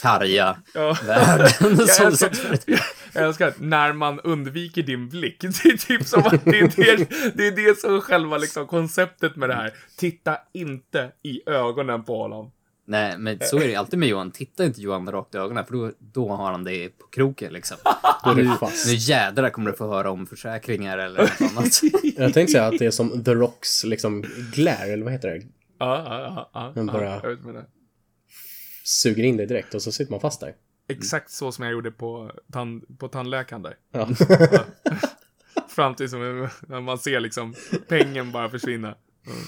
[0.02, 0.96] karga Ja.
[1.06, 1.48] världen.
[1.98, 2.30] Jag älskar,
[3.14, 5.40] jag älskar när man undviker din blick.
[5.40, 8.66] Det är typ som att det är det, det, är det som är själva liksom
[8.66, 9.74] konceptet med det här.
[9.96, 12.50] Titta inte i ögonen på honom.
[12.90, 14.30] Nej, men så är det alltid med Johan.
[14.30, 17.76] Titta inte Johan rakt i ögonen för då, då har han det på kroken liksom.
[18.24, 18.44] Då är Nu,
[18.86, 21.80] nu jädrar kommer du få höra om försäkringar eller något annat.
[22.16, 24.24] Jag tänkte säga att det är som The Rocks liksom
[24.54, 25.42] glare, eller vad heter det?
[25.78, 26.50] Ja, ja, ja.
[26.54, 27.64] ja, Men bara- jag.
[28.84, 30.54] Suger in dig direkt och så sitter man fast där.
[30.88, 33.76] Exakt så som jag gjorde på, tand, på tandläkaren där.
[33.92, 34.08] Ja.
[35.68, 37.54] Fram till som när man ser liksom
[37.88, 38.88] pengen bara försvinna.
[39.26, 39.38] Mm.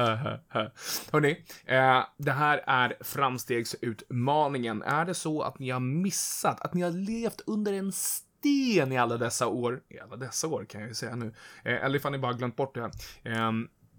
[1.12, 4.82] Hörni, eh, det här är framstegsutmaningen.
[4.82, 8.98] Är det så att ni har missat, att ni har levt under en sten i
[8.98, 11.34] alla dessa år, i alla dessa år kan jag ju säga nu,
[11.64, 12.90] eh, eller ifall ni bara glömt bort det här.
[13.22, 13.52] Eh,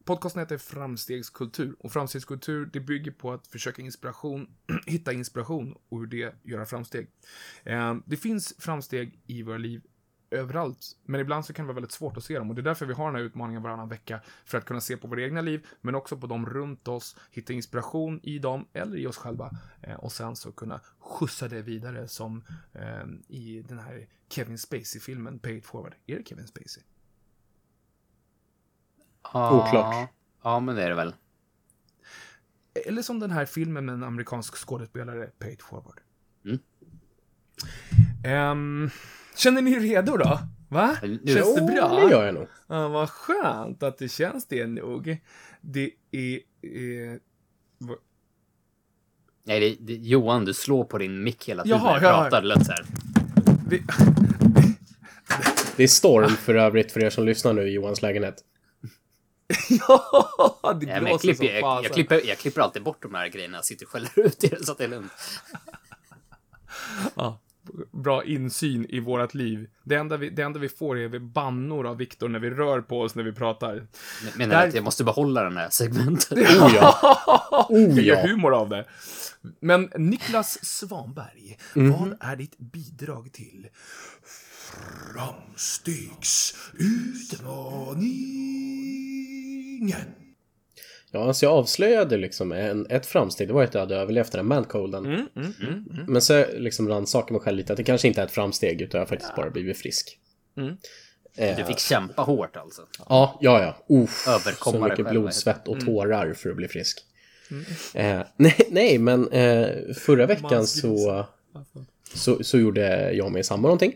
[0.06, 4.48] podcasten heter Framstegskultur och framstegskultur det bygger på att försöka inspiration,
[4.86, 7.08] hitta inspiration och hur det göra framsteg.
[7.64, 9.82] Ehm, det finns framsteg i våra liv
[10.32, 10.98] överallt.
[11.04, 12.86] Men ibland så kan det vara väldigt svårt att se dem och det är därför
[12.86, 15.68] vi har den här utmaningen varannan vecka för att kunna se på våra egna liv
[15.82, 19.96] men också på dem runt oss, hitta inspiration i dem eller i oss själva eh,
[19.96, 25.58] och sen så kunna skjutsa det vidare som eh, i den här Kevin Spacey-filmen Pay
[25.58, 25.96] It Forward.
[26.06, 26.84] Är det Kevin Spacey?
[29.34, 30.10] Ja, Oklart.
[30.44, 31.16] Ja, men det är det väl.
[32.86, 36.02] Eller som den här filmen med en amerikansk skådespelare, Pay It Forward.
[36.46, 36.60] Mm.
[38.24, 38.90] Ehm,
[39.36, 40.40] känner ni er redo då?
[40.70, 40.98] Va?
[41.02, 42.00] Nu- Känns det Jo, bra?
[42.00, 42.48] det gör jag nog.
[42.68, 45.18] Ja, vad skönt att det känns det nog.
[45.62, 46.34] Det är...
[46.36, 47.18] Eh,
[47.78, 47.98] vad-
[49.44, 52.22] Nej, det, det, Johan, du slår på din mick hela tiden Jaha, när du ja.
[52.24, 52.42] pratar.
[52.42, 52.86] Det lät så här.
[53.70, 53.82] det,
[55.76, 58.36] Det är storm för övrigt för er som lyssnar nu i Johans lägenhet.
[59.70, 61.84] ja, det Nej, men jag, blåser klipper, jag, fasen.
[61.84, 63.58] jag, klipper, jag klipper alltid bort de här grejerna.
[63.58, 65.12] Jag sitter och skäller ut er så att det är lugnt.
[67.16, 67.42] Ja,
[67.92, 69.68] bra insyn i vårat liv.
[69.84, 72.82] Det enda vi, det enda vi får är vi bannor av Viktor när vi rör
[72.82, 73.88] på oss när vi pratar.
[74.38, 76.32] Menar du att jag måste behålla den här segmentet?
[76.62, 76.98] Oh ja.
[77.70, 78.28] Oh, Vi gör ja.
[78.28, 78.86] humor av det.
[79.60, 81.92] Men Niklas Svanberg, Mhm.
[81.92, 83.68] vad är ditt bidrag till
[89.02, 90.31] framstegsutmaningen?
[91.14, 94.40] Ja, alltså jag avslöjade liksom en, ett framsteg, det var att jag hade överlevt den
[94.40, 95.06] här mancolden.
[95.06, 96.06] Mm, mm, mm, mm.
[96.08, 99.00] Men så liksom rannsakade mig själv lite att det kanske inte är ett framsteg utan
[99.00, 100.18] jag har faktiskt bara blivit frisk.
[100.58, 100.78] Mm.
[101.36, 102.82] Eh, Du fick kämpa hårt alltså.
[103.10, 103.96] Ja, ja, ja.
[104.04, 105.86] Uff, Överkomma så mycket blod, svett och Mm.
[105.86, 107.00] tårar för att bli frisk.
[107.94, 111.26] Eh, nej, nej, men eh, förra veckan så,
[112.14, 113.94] så, så gjorde jag och min sambo någonting.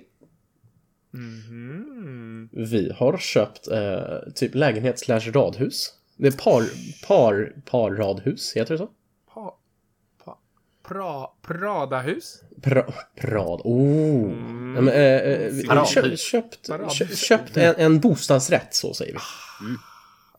[1.12, 2.50] Mhm.
[2.52, 5.94] Vi har köpt eh, typ lägenhet slash radhus.
[6.18, 6.64] Det är par,
[7.08, 8.90] par, par radhus, heter det så?
[9.34, 9.54] Pa,
[10.26, 10.38] pa,
[10.88, 12.42] pra, Pradahus?
[12.62, 12.86] Pra,
[13.22, 14.32] prad, oh.
[14.32, 14.76] Mm.
[14.76, 19.20] Ja, men, eh, eh, vi har köpt, köpt, köpt, en, en bostadsrätt, så säger vi.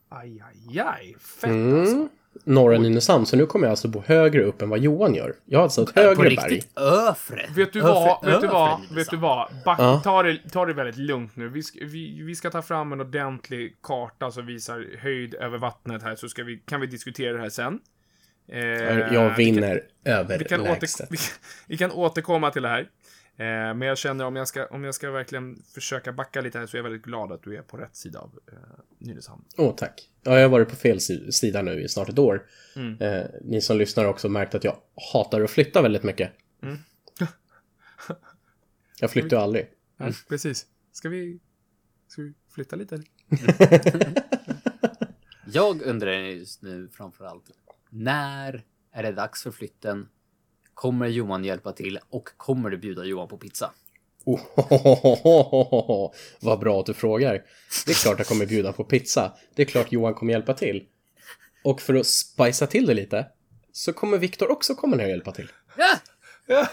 [0.08, 1.14] Aj, aj, aj.
[1.20, 1.80] Fett Mm.
[1.80, 2.08] alltså.
[2.44, 5.34] Norra Nynäshamn, så nu kommer jag alltså bo högre upp än vad Johan gör.
[5.44, 6.28] Jag har alltså ett På högre berg.
[6.28, 7.46] riktigt övre.
[7.54, 8.96] Vet du vad, vet du vad, Nynäshamn.
[8.96, 9.48] vet du vad?
[9.64, 10.00] Back, Ja.
[10.04, 11.48] ta, det, ta det väldigt lugnt nu.
[11.48, 16.02] Vi ska, vi, vi ska ta fram en ordentlig karta som visar höjd över vattnet
[16.02, 17.78] här, så ska vi, kan vi diskutera det här sen.
[18.48, 18.60] Eh,
[19.14, 21.08] Jag vinner över Vi kan, åter, lägstet.
[21.10, 21.16] vi,
[21.66, 22.88] vi kan återkomma till det här.
[23.38, 26.66] Eh, men jag känner om jag, ska, om jag ska verkligen försöka backa lite här
[26.66, 28.58] så är jag väldigt glad att du är på rätt sida av eh,
[28.98, 29.44] Nynäshamn.
[29.56, 30.10] Åh, tack.
[30.22, 32.46] Ja, jag har varit på fel si- sida nu i snart ett år.
[32.76, 33.00] Mm.
[33.00, 34.76] Eh, ni som lyssnar har också märkt att jag
[35.12, 36.32] hatar att flytta väldigt mycket.
[36.62, 36.76] Mm.
[39.00, 39.70] jag flyttar ju aldrig.
[39.96, 40.66] Ja, precis.
[40.92, 41.40] Ska vi,
[42.08, 43.02] ska vi flytta lite?
[45.52, 47.50] Jag undrar just nu framförallt.
[47.90, 50.08] När är det dags för flytten?
[50.76, 53.70] Kommer Johan hjälpa till och kommer du bjuda Johan på pizza?
[54.24, 54.40] Oh,
[56.40, 57.42] vad bra att du frågar.
[57.86, 59.32] Det är klart jag kommer bjuda på pizza.
[59.54, 60.84] Det är klart Johan kommer hjälpa till.
[61.64, 63.26] Och för att spicea till det lite
[63.72, 65.50] så kommer Viktor också komma ner och hjälpa till.
[65.76, 65.98] Ja!
[66.46, 66.66] Ja,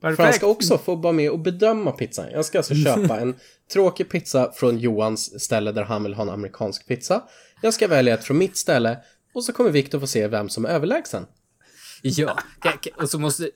[0.00, 2.30] För han ska också få vara med och bedöma pizzan.
[2.32, 3.34] Jag ska alltså köpa en
[3.72, 7.22] tråkig pizza från Johans ställe där han vill ha en amerikansk pizza.
[7.62, 8.98] Jag ska välja ett från mitt ställe
[9.34, 11.26] och så kommer Viktor få se vem som är överlägsen.
[12.02, 12.38] Ja,
[12.96, 13.50] och så måste...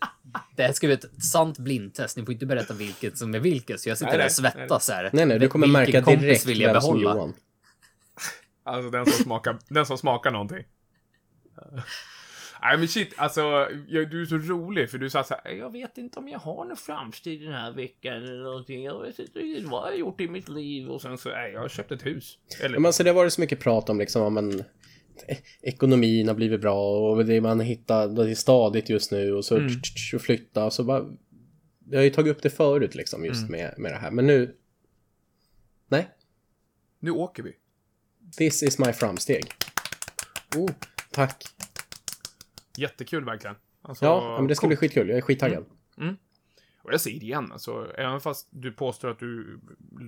[0.57, 2.17] Det här ska bli ett sant blindtest.
[2.17, 4.53] Ni får inte berätta vilket som är vilket, så jag sitter Nej, där nej, och
[4.53, 5.11] svettas här.
[5.13, 7.15] Nej, nej, du kommer Vilken märka direkt vill jag behålla?
[7.15, 7.35] Johan.
[8.63, 10.65] Alltså den som smakar, den som smakar någonting.
[12.63, 13.41] Nej men shit, alltså
[13.89, 16.39] jag, du är så rolig för du sa så här, jag vet inte om jag
[16.39, 18.85] har något framsteg den här veckan eller någonting.
[18.85, 21.53] Jag vet inte riktigt vad jag har gjort i mitt liv och sen så, nej,
[21.53, 22.39] jag har köpt ett hus.
[22.61, 24.65] Eller, men alltså, det har varit så mycket prat om liksom, om en,
[25.63, 29.57] ekonomin har blivit bra och det man hittar, det är stadigt just nu och så
[29.57, 29.73] Mm.
[30.15, 31.07] och flytta och så bara...
[31.91, 33.53] Jag har ju tagit upp det förut liksom just Mm.
[33.61, 34.57] med, med det här, men nu...
[35.89, 36.09] Nej,
[36.99, 37.53] nu åker vi.
[38.37, 39.45] this is my framsteg.
[40.57, 40.71] Oh,
[41.11, 41.43] tack.
[42.77, 43.57] Jättekul verkligen.
[43.83, 44.81] Alltså, Ja, men det ska bli coolt.
[44.81, 45.09] skitkul.
[45.09, 45.65] Jag är skittaggad.
[46.83, 49.61] Och jag säger det igen, alltså, även fast du påstår att du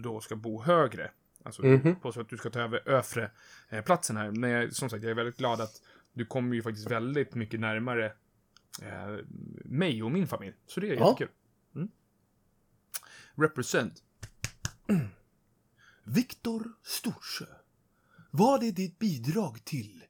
[0.05, 1.11] då ska bo högre.
[1.45, 1.81] Alltså, Mhm.
[1.83, 3.31] du påstår att du ska ta över övre
[3.69, 4.31] eh, platsen här.
[4.31, 7.61] Men jag, som sagt, jag är väldigt glad att du kommer ju faktiskt väldigt mycket
[7.61, 8.07] närmare
[8.83, 9.17] eh,
[9.65, 10.55] mig och min familj.
[10.67, 11.09] Så det är Ja.
[11.11, 11.35] jättekul.
[11.75, 11.91] Mm.
[13.35, 14.03] Represent.
[16.05, 17.47] Viktor Storsjö.
[18.31, 20.05] Vad är ditt bidrag till?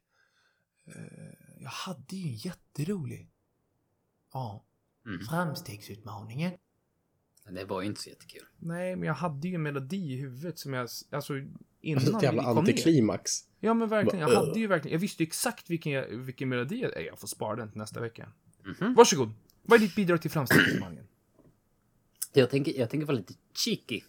[0.85, 1.03] Eh,
[1.59, 3.29] jag hade ju en jätterolig.
[4.33, 4.65] Ja.
[5.05, 5.19] Mm.
[5.25, 6.51] Framstegsutmaningen.
[7.45, 8.43] Men Det var ju inte så jättekul.
[8.59, 11.33] Nej, men jag hade ju en melodi i huvudet som jag, alltså
[11.81, 12.59] innan Ett jävla vi kom ner.
[12.61, 13.31] antiklimax.
[13.59, 14.29] Ja, men verkligen.
[14.29, 17.27] Jag hade ju verkligen, jag visste ju exakt vilken, vilken melodi jag, Nej, jag får
[17.27, 18.29] spara den till nästa vecka.
[18.79, 18.93] Mhm.
[18.93, 19.31] Varsågod.
[19.63, 21.07] Vad är ditt bidrag till framstegsutmaningen?
[22.35, 24.01] Jag tänker, jag tänker vara lite cheeky.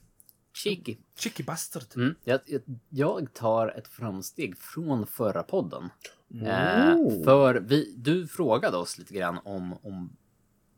[0.53, 0.97] Cheeky.
[1.19, 1.83] Chicky bastard.
[1.97, 2.15] Mm.
[2.25, 5.89] Jag, jag, jag tar ett framsteg från förra podden.
[6.29, 6.49] Oh.
[6.49, 10.17] Eh, för vi, du frågade oss lite grann om, om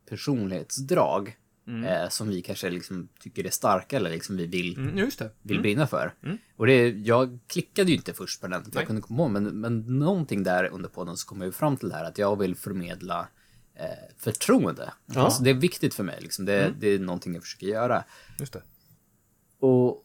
[0.09, 1.37] personlighetsdrag
[1.67, 1.83] Mm.
[1.83, 5.09] eh, som vi kanske liksom tycker är starka eller liksom vi vill, Mm,
[5.41, 5.61] vill Mm.
[5.61, 6.13] brinna för.
[6.23, 6.37] Mm.
[6.55, 9.43] Och det, jag klickade ju inte först på den, för jag kunde komma på, men,
[9.43, 12.39] men någonting där under podden så kom jag ju fram till det här att jag
[12.39, 13.27] vill förmedla
[13.75, 13.85] eh,
[14.17, 14.93] förtroende.
[15.05, 15.21] Ja.
[15.21, 16.45] Alltså, det är viktigt för mig, liksom.
[16.45, 16.79] det, Mm.
[16.79, 18.03] det är någonting jag försöker göra.
[18.39, 18.61] Just det.
[19.59, 20.03] Och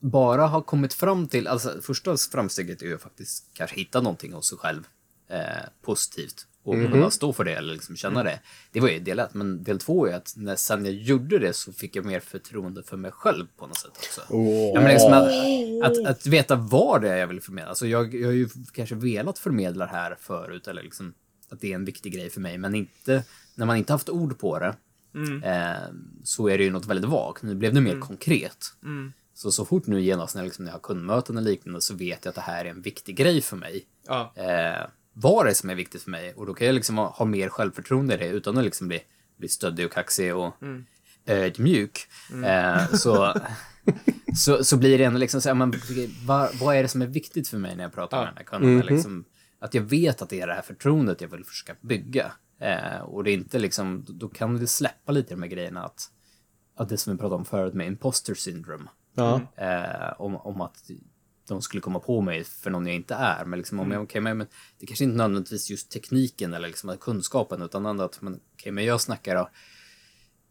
[0.00, 4.48] bara ha kommit fram till, alltså första framsteget är ju faktiskt kanske hitta någonting hos
[4.48, 4.88] sig själv
[5.28, 5.40] eh,
[5.82, 6.92] positivt och Mhm.
[6.92, 8.40] kunna stå för det eller liksom känna det.
[8.72, 11.52] Det var ju del ett, men del två är att när sen jag gjorde det
[11.52, 14.20] så fick jag mer förtroende för mig själv på något sätt också.
[14.28, 14.72] Åh.
[14.74, 17.68] Ja, men liksom att, att, att veta vad det är jag vill förmedla.
[17.68, 21.14] Alltså jag, jag har ju kanske velat förmedla det här förut, eller liksom
[21.50, 24.38] att det är en viktig grej för mig, men inte när man inte haft ord
[24.38, 24.76] på det
[25.14, 25.42] Mm.
[25.42, 25.76] Eh,
[26.24, 27.42] så är det ju något väldigt vagt.
[27.42, 28.66] Nu blev det mer konkret.
[28.82, 29.12] Mm.
[29.34, 32.24] Så så fort nu genast när, liksom, när jag har kundmöten och liknande så vet
[32.24, 33.84] jag att det här är en viktig grej för mig.
[34.06, 34.32] Ja.
[34.36, 37.08] Eh, vad det är som är viktigt för mig och då kan jag liksom ha,
[37.10, 39.00] ha mer självförtroende i det utan att liksom bli,
[39.38, 40.54] bli stöddig och kaxig och
[41.26, 41.98] ödmjuk.
[42.44, 43.34] Eh, så,
[44.36, 45.72] så, så blir det ändå liksom så här, men,
[46.26, 48.44] vad, vad är det som är viktigt för mig när jag pratar med den här
[48.44, 48.86] kunden?
[48.86, 49.24] Liksom,
[49.58, 52.32] att jag vet att det är det här förtroendet jag vill försöka bygga.
[52.60, 56.10] Eh, och det är inte liksom, då kan det släppa lite de här grejerna att,
[56.76, 58.90] att det som vi pratade om förut med imposter syndrome.
[59.14, 59.40] Ja.
[59.56, 60.90] Eh, om, om att
[61.48, 63.44] de skulle komma på mig för någon jag inte är.
[63.44, 64.38] Men liksom om jag, okej, men,
[64.78, 69.00] det kanske inte nödvändigtvis just tekniken eller liksom kunskapen utan att men, okej, men jag
[69.00, 69.48] snackar då,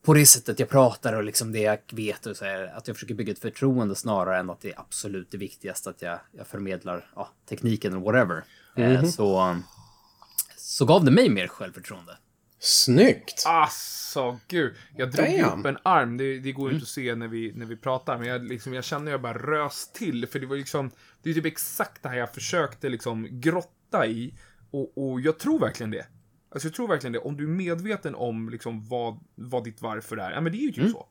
[0.02, 2.96] på det sättet jag pratar och liksom det jag vet och så här, att jag
[2.96, 6.48] försöker bygga ett förtroende snarare än att det är absolut det viktigaste att jag, jag
[6.48, 8.44] förmedlar ja, tekniken eller whatever.
[8.76, 9.58] Eh, så,
[10.58, 12.18] så gav det mig mer självförtroende.
[12.64, 13.44] Snyggt!
[13.46, 14.74] Alltså, gud.
[14.98, 15.60] Jag drog Damn.
[15.60, 16.18] upp en arm.
[16.18, 18.74] Det, det går ju inte att se när vi, när vi pratar, men jag, liksom,
[18.74, 20.28] jag kände jag bara rös till.
[20.28, 20.92] För det var liksom,
[21.24, 24.34] det är typ exakt det här jag försökte liksom grotta i.
[24.72, 26.06] Och, och jag tror verkligen det.
[26.52, 27.20] Alltså jag tror verkligen det.
[27.20, 30.32] Om du är medveten om liksom vad, vad ditt varför är.
[30.32, 31.08] Ja, men det är ju typ så.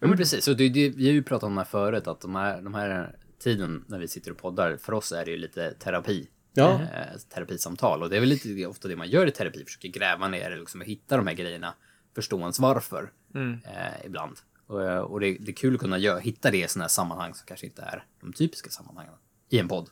[0.00, 0.48] Ja, men precis.
[0.48, 2.74] Och det, det, vi har ju pratat om det här förut, att de här, de
[2.74, 6.28] här tiden när vi sitter och poddar, för oss är det ju lite terapi.
[6.54, 6.72] Ja.
[6.82, 8.02] Eh, terapisamtal.
[8.02, 10.56] Och det är väl lite ofta det man gör i terapi, försöker gräva ner det
[10.56, 11.74] liksom, och hitta de här grejerna,
[12.14, 14.36] förstå ens varför eh, ibland.
[14.66, 16.88] Och, eh, och det, det är kul att kunna gör, hitta det i sådana här
[16.88, 19.12] sammanhang som kanske inte är de typiska sammanhangen
[19.50, 19.88] i en podd.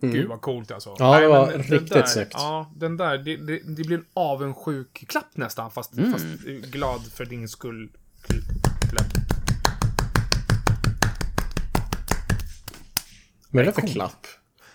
[0.00, 0.96] Gud vad coolt alltså.
[0.98, 2.32] Ja, det var riktigt där, snyggt.
[2.34, 6.12] Ja, den där, det, det, det blir en avundsjuk klapp nästan, fast, Mm.
[6.12, 6.24] fast
[6.70, 7.90] glad för din skull.
[8.90, 9.06] Klapp.
[13.50, 14.26] Vad är det för klapp?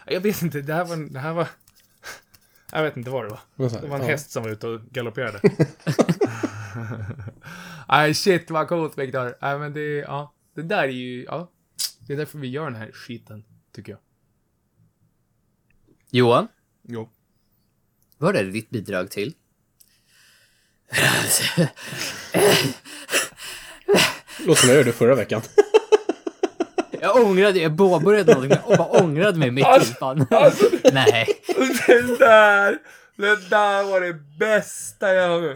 [0.10, 0.98] Jag vet inte, det här var...
[0.98, 1.48] Det här var
[2.72, 3.40] jag vet inte vad det var.
[3.82, 4.08] Det var en Ja.
[4.08, 5.40] häst som var ute och galopperade.
[7.90, 9.36] Nej, shit vad coolt Viktor.
[9.42, 10.34] Nej, men det, ja.
[10.56, 11.52] Det där är ju, ja.
[12.00, 14.00] Det är därför vi gör den här skiten, tycker jag.
[16.10, 16.48] Johan,
[16.84, 17.10] Jo.
[18.18, 19.34] vad är det ditt bidrag till?
[24.46, 25.42] Låter som jag gjorde förra veckan.
[27.02, 29.86] Jag ångrade, jag påbörjade någonting och bara ångrade mig mitt i.
[29.86, 30.26] Fan.
[30.94, 31.28] Nej.
[31.88, 32.78] Det där,
[33.18, 35.56] det där var det bästa jag har.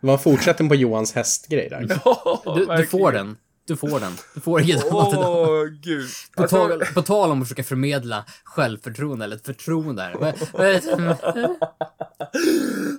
[0.00, 1.80] Det var en fortsättning på Johans hästgrej där.
[1.80, 3.36] Du, du får den.
[3.66, 4.12] Du får den.
[4.34, 4.78] Du får den.
[5.24, 6.08] Åh, gud.
[6.36, 10.34] På, Alltså, tal, på tal om att försöka förmedla självförtroende eller ett förtroende här.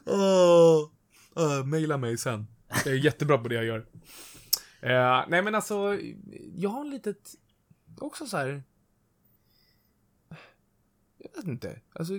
[0.06, 0.90] Åh,
[1.40, 2.48] uh, maila mig sen.
[2.86, 3.86] Jag är jättebra på det jag gör.
[4.82, 6.00] Eh, nej men alltså,
[6.56, 7.36] jag har en litet,
[7.98, 8.64] också så här.
[11.18, 11.80] Jag vet inte.
[11.94, 12.14] Alltså,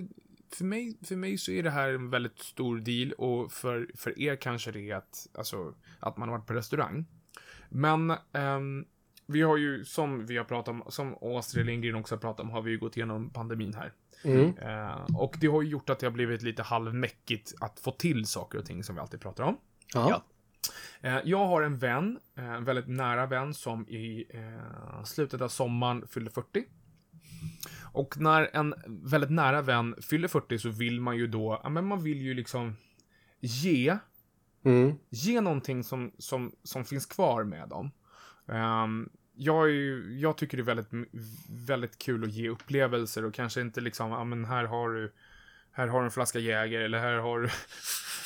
[0.53, 4.19] för mig, för mig så är det här en väldigt stor deal och för, för
[4.19, 7.05] er kanske det är att, alltså, att man har varit på restaurang.
[7.69, 8.85] Men ehm,
[9.25, 12.49] vi har ju, som vi har pratat om, som Astrid Lindgren också har pratat om,
[12.49, 13.93] har vi ju gått igenom pandemin här.
[14.23, 14.57] Mm.
[14.57, 18.25] Eh, och det har ju gjort att det har blivit lite halvmäckigt att få till
[18.25, 19.57] saker och ting som vi alltid pratar om.
[19.93, 20.23] Ja.
[21.01, 25.47] Eh, jag har en vän, eh, en väldigt nära vän, som i eh, slutet av
[25.47, 26.63] sommaren fyllde 40.
[27.93, 31.85] Och när en väldigt nära vän fyller 40 så vill man ju då, ja men
[31.85, 32.75] man vill ju liksom
[33.39, 33.97] ge,
[34.65, 34.95] Mm.
[35.09, 37.91] ge någonting som, som, som finns kvar med dem.
[38.47, 41.09] Ehm, jag, ju, jag tycker det är väldigt,
[41.49, 45.13] väldigt kul att ge upplevelser och kanske inte liksom, ja men här har du,
[45.71, 47.49] här har du en flaska Jäger eller här har du,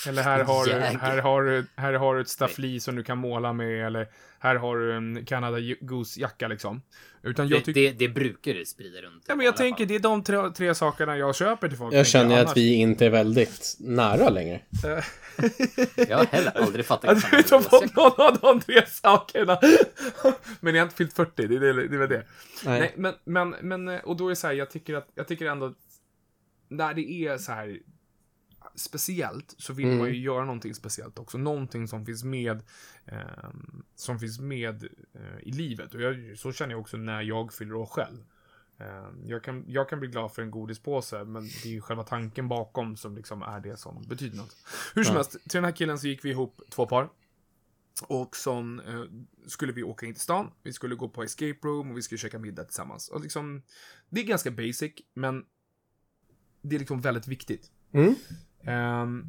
[0.07, 3.17] eller här har du, här har du, här har du ett staffli som du kan
[3.17, 4.07] måla med eller
[4.39, 6.81] här har du en Canada Goose-jacka liksom.
[7.23, 9.23] Utan jag Det, tycker, det, det brukar du sprida runt.
[9.27, 9.87] ja men jag tänker fall.
[9.87, 11.93] det är de tre, tre sakerna jag köper till folk.
[11.93, 12.51] Jag känner annars.
[12.51, 14.61] att vi inte är väldigt nära längre.
[16.09, 19.59] Jag har heller aldrig fattat Att du inte har fått någon av de tre sakerna.
[20.59, 22.25] men jag har inte fyllt 40, det är, det, det det.
[22.65, 22.79] Nej.
[22.79, 25.45] Nej, men, men, men, och då är det så här, jag tycker att, jag tycker
[25.45, 25.77] ändå att
[26.69, 27.79] när det är så här
[28.75, 29.97] speciellt så vill Mm.
[29.97, 31.37] man ju göra någonting speciellt också.
[31.37, 32.63] Någonting som finns med,
[33.05, 34.83] ehm, som finns med
[35.13, 35.93] eh, i livet.
[35.93, 38.17] Och jag, så känner jag också när jag fyller år själv.
[38.77, 42.03] Ehm, jag, kan, jag kan bli glad för en godispåse, men det är ju själva
[42.03, 44.55] tanken bakom som liksom är det som betyder något.
[44.95, 45.17] Hur som Ja.
[45.19, 47.09] helst, till den här killen så gick vi ihop två par.
[48.07, 49.03] Och så eh,
[49.47, 52.19] skulle vi åka in till stan, vi skulle gå på escape room och vi skulle
[52.19, 53.09] käka middag tillsammans.
[53.09, 53.61] Och liksom,
[54.09, 55.45] det är ganska basic, men
[56.61, 57.71] det är liksom väldigt viktigt.
[57.91, 58.15] Mm.
[58.65, 59.25] Ehm,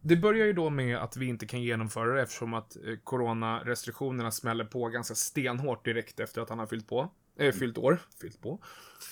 [0.00, 4.30] det börjar ju då med att vi inte kan genomföra det eftersom att eh, coronarestriktionerna
[4.30, 7.10] smäller på ganska stenhårt direkt efter att han har fyllt på.
[7.38, 7.98] Eh, fyllt år.
[8.20, 8.62] Fyllt på.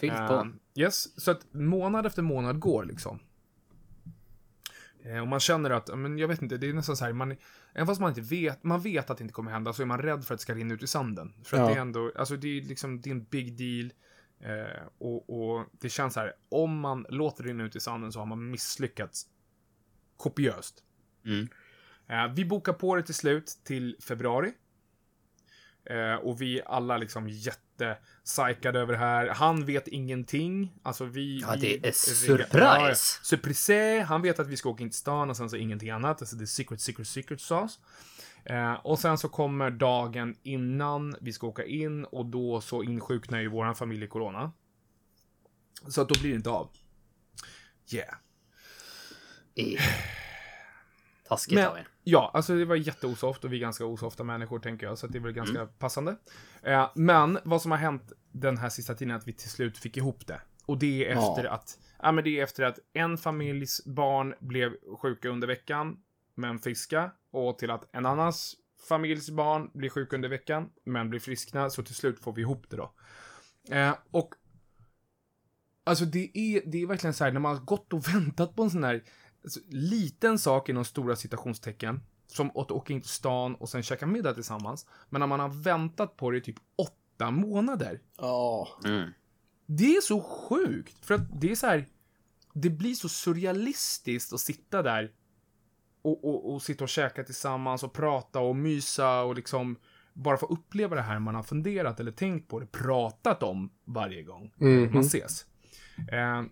[0.00, 0.34] Fyllt på.
[0.34, 3.18] Ehm, yes, så att månad efter månad går liksom.
[5.04, 7.36] Eh, och man känner att, men jag vet inte, det är nästan så här, man,
[7.74, 10.02] även fast man inte vet, man vet att det inte kommer hända, så är man
[10.02, 11.32] rädd för att det ska rinna ut i sanden.
[11.44, 11.68] För att Ja.
[11.68, 13.92] det är ändå, alltså det är liksom, det är en big deal.
[14.40, 18.12] Eh, och, och det känns så här, om man låter det rinna ut i sanden
[18.12, 19.26] så har man misslyckats
[20.16, 20.84] kopiöst.
[21.24, 21.48] Mm.
[22.08, 24.52] Eh, vi bokar på det till slut till februari.
[25.84, 29.28] Eh, och vi är alla liksom jättepsykade över det här.
[29.28, 30.74] Han vet ingenting.
[30.82, 31.40] Alltså vi...
[31.40, 32.58] Ja, vi det är riggar- surprise.
[32.60, 32.94] Ja.
[33.22, 34.00] Surprise!
[34.08, 36.22] Han vet att vi ska åka in till stan och sen så ingenting annat.
[36.22, 37.78] Alltså det är secret, secret, secret sauce.
[38.44, 43.40] Eh, och sen så kommer dagen innan vi ska åka in och då så insjuknar
[43.40, 44.52] ju våran familj i corona.
[45.88, 46.68] Så att då blir det inte av.
[47.92, 48.14] Yeah.
[49.54, 49.80] Eh.
[51.28, 51.88] Taskigt Men- av er.
[52.04, 55.12] Ja, alltså det var jätteosoft och vi är ganska osofta människor tänker jag, så att
[55.12, 55.72] det är väl ganska Mm.
[55.78, 56.16] passande.
[56.62, 59.78] Eh, men vad som har hänt den här sista tiden är att vi till slut
[59.78, 60.40] fick ihop det.
[60.66, 61.30] Och det är Ja.
[61.36, 64.72] efter att, ja men det är efter att en familjs barn blev
[65.02, 65.96] sjuka under veckan,
[66.34, 68.56] men friska, och till att en annans
[68.88, 72.70] familjs barn blir sjuka under veckan, men blir friskna, så till slut får vi ihop
[72.70, 72.92] det då.
[73.70, 74.34] Eh, och
[75.84, 78.62] Alltså det är, det är verkligen så här, när man har gått och väntat på
[78.62, 79.04] en sån här
[79.44, 84.06] alltså, liten sak inom stora citationstecken, som att åka in till stan och sen käka
[84.06, 84.86] middag tillsammans.
[85.08, 88.00] Men när man har väntat på det i typ åtta månader.
[88.16, 88.68] Ja.
[88.84, 89.10] Mm.
[89.66, 91.86] Det är så sjukt, för att det är så här,
[92.52, 95.12] det blir så surrealistiskt att sitta där
[96.02, 99.76] och, och, och sitta och käka tillsammans och prata och mysa och liksom
[100.12, 104.22] bara få uppleva det här man har funderat eller tänkt på det, pratat om varje
[104.22, 104.92] gång Mhm.
[104.92, 105.46] man ses.
[106.12, 106.42] Eh,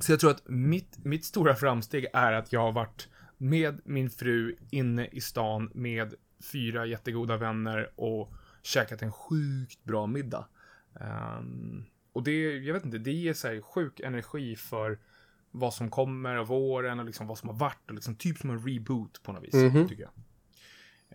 [0.00, 4.10] så jag tror att mitt, mitt stora framsteg är att jag har varit med min
[4.10, 6.14] fru inne i stan med
[6.52, 8.32] fyra jättegoda vänner och
[8.62, 10.48] käkat en sjukt bra middag.
[11.00, 14.98] Ehm, och det, jag vet inte, det ger här sjuk energi för
[15.58, 18.50] vad som kommer av våren och liksom vad som har varit och liksom typ som
[18.50, 19.88] en reboot på något vis, Mhm.
[19.88, 20.12] tycker jag.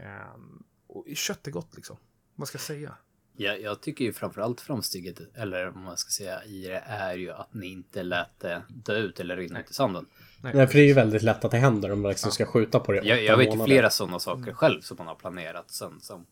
[0.05, 1.97] Ehm, och kött är gott liksom.
[2.35, 2.95] Vad ska jag säga?
[3.37, 7.31] Jag, jag tycker ju framförallt framsteget, eller vad man ska säga, i det är ju
[7.31, 10.05] att ni inte lät det dö ut eller rinna ut i sanden.
[10.41, 12.79] Nej, för det är ju väldigt lätt att det händer om man liksom ska skjuta
[12.79, 15.99] på det Jag, jag vet ju flera sådana saker själv som man har planerat sen
[16.01, 16.25] som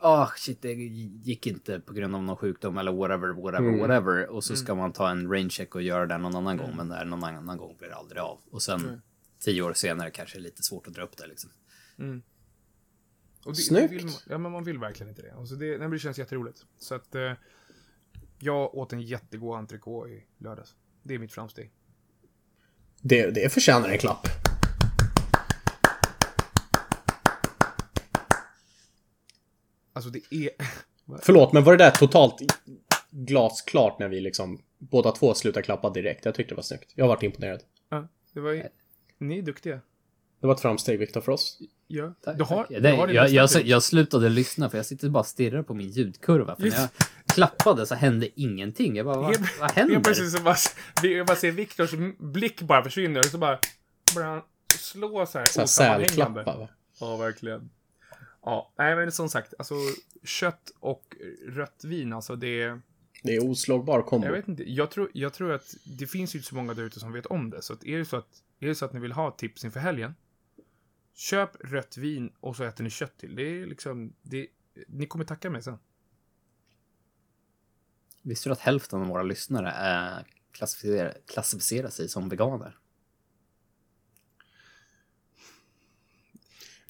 [0.00, 3.80] Ah, shit, det gick inte på grund av någon sjukdom eller whatever, whatever, Mm.
[3.80, 4.26] whatever.
[4.28, 6.88] Och så ska man ta en rain check och göra det någon annan gång, men
[6.88, 8.38] där någon annan gång blir det aldrig av.
[8.50, 9.00] Och sen Mm.
[9.38, 11.50] tio år senare kanske det är lite svårt att dra upp det liksom.
[13.44, 13.90] Och det, Snyggt.
[13.90, 15.32] Det vill, man- ja, men man vill verkligen inte det.
[15.34, 16.64] Och så det, nej, det känns jätteroligt.
[16.78, 17.32] Så att eh,
[18.38, 20.74] jag åt en jättegod entrecote i lördags.
[21.02, 21.70] Det är mitt framsteg.
[23.00, 24.28] Det, det förtjänar en klapp.
[29.98, 30.50] Alltså det är...
[31.22, 32.40] Förlåt, men var det där totalt
[33.10, 36.24] glasklart när vi liksom båda två slutade klappa direkt?
[36.24, 36.92] Jag tyckte det var snyggt.
[36.94, 37.60] Jag har varit imponerad.
[37.88, 38.62] ja, det var ju...
[39.18, 39.80] Ni är duktiga.
[40.40, 41.58] Det var ett framsteg, Viktor, för oss.
[41.86, 42.12] Ja.
[42.24, 42.82] Tack, du har, tack.
[42.82, 45.88] du har jag, jag, jag slutade lyssna för jag sitter bara och stirrar på min
[45.90, 46.56] ljudkurva.
[46.56, 46.88] För när jag
[47.26, 48.96] klappade så hände ingenting.
[48.96, 49.94] Jag bara, vad, vad händer?
[49.94, 50.56] Helt plötsligt så bara,
[51.02, 53.58] vi- jag bara ser Viktors blick bara försvinner och så bara
[54.14, 54.42] han
[54.78, 56.68] slå så här Så här sälklappa, va?
[57.00, 57.70] Ja, verkligen.
[58.42, 59.74] Ja, nej men som sagt, alltså
[60.24, 61.16] kött och
[61.46, 62.80] rött vin, alltså det...
[63.22, 64.26] Det är oslagbar kombo.
[64.26, 66.82] Jag vet inte, jag tror, jag tror att det finns ju inte så många där
[66.82, 67.62] ute som vet om det.
[67.62, 69.80] Så att är det så att, är det så att ni vill ha tips inför
[69.80, 70.14] helgen,
[71.14, 73.36] köp rött vin och så äter ni kött till.
[73.36, 74.46] Det är liksom, det,
[74.88, 75.78] ni kommer tacka mig sen.
[78.22, 82.78] Visste du att hälften av våra lyssnare är klassificerar, klassificerar sig som veganer?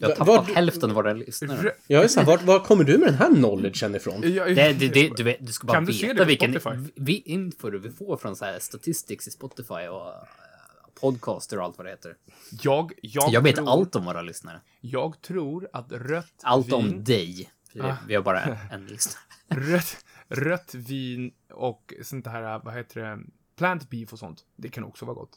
[0.01, 1.72] Jag har tappat hälften av våra lyssnare.
[1.86, 4.32] Jag är så här, var, var kommer du med den här knowledgen ifrån?
[4.34, 6.90] Jag- Det, det, det, du, vet, du ska bara Kan du se det veta vilken
[6.96, 10.12] vi, info du får från så här statistics i Spotify och uh,
[11.01, 12.16] podcaster och allt vad det heter.
[12.62, 14.61] Jag, jag, Jag vet tror, allt om våra lyssnare.
[14.80, 17.51] Jag tror att rött Allt vin, om dig.
[17.72, 17.96] För Ah.
[18.09, 18.40] Vi har bara
[18.72, 19.22] en lyssnare.
[19.49, 23.18] Rött, rött vin och sånt här, vad heter det,
[23.57, 24.44] plant beef och sånt.
[24.57, 25.32] Det kan också vara gott.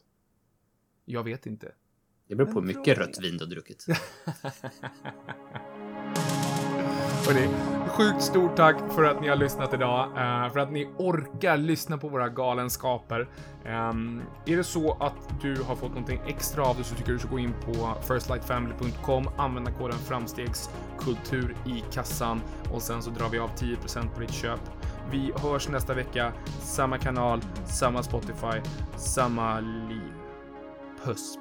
[1.05, 1.71] Jag vet inte.
[2.31, 3.85] Det beror på hur mycket rött vin du har druckit.
[7.27, 7.49] Hörrni,
[7.87, 10.07] sjukt stort tack för att ni har lyssnat idag.
[10.07, 13.29] eh, för att ni orkar lyssna på våra galenskaper.
[13.65, 17.15] Ehm, är det så att du har fått någonting extra av det så tycker jag
[17.15, 22.41] du ska gå in på firstlightfamily.com, använda koden framstegskultur i kassan
[22.73, 24.61] och sen så drar vi av 10% på ditt köp.
[25.11, 28.61] Vi hörs nästa vecka, samma kanal, samma Spotify,
[28.97, 30.13] samma liv.
[31.03, 31.40] Puss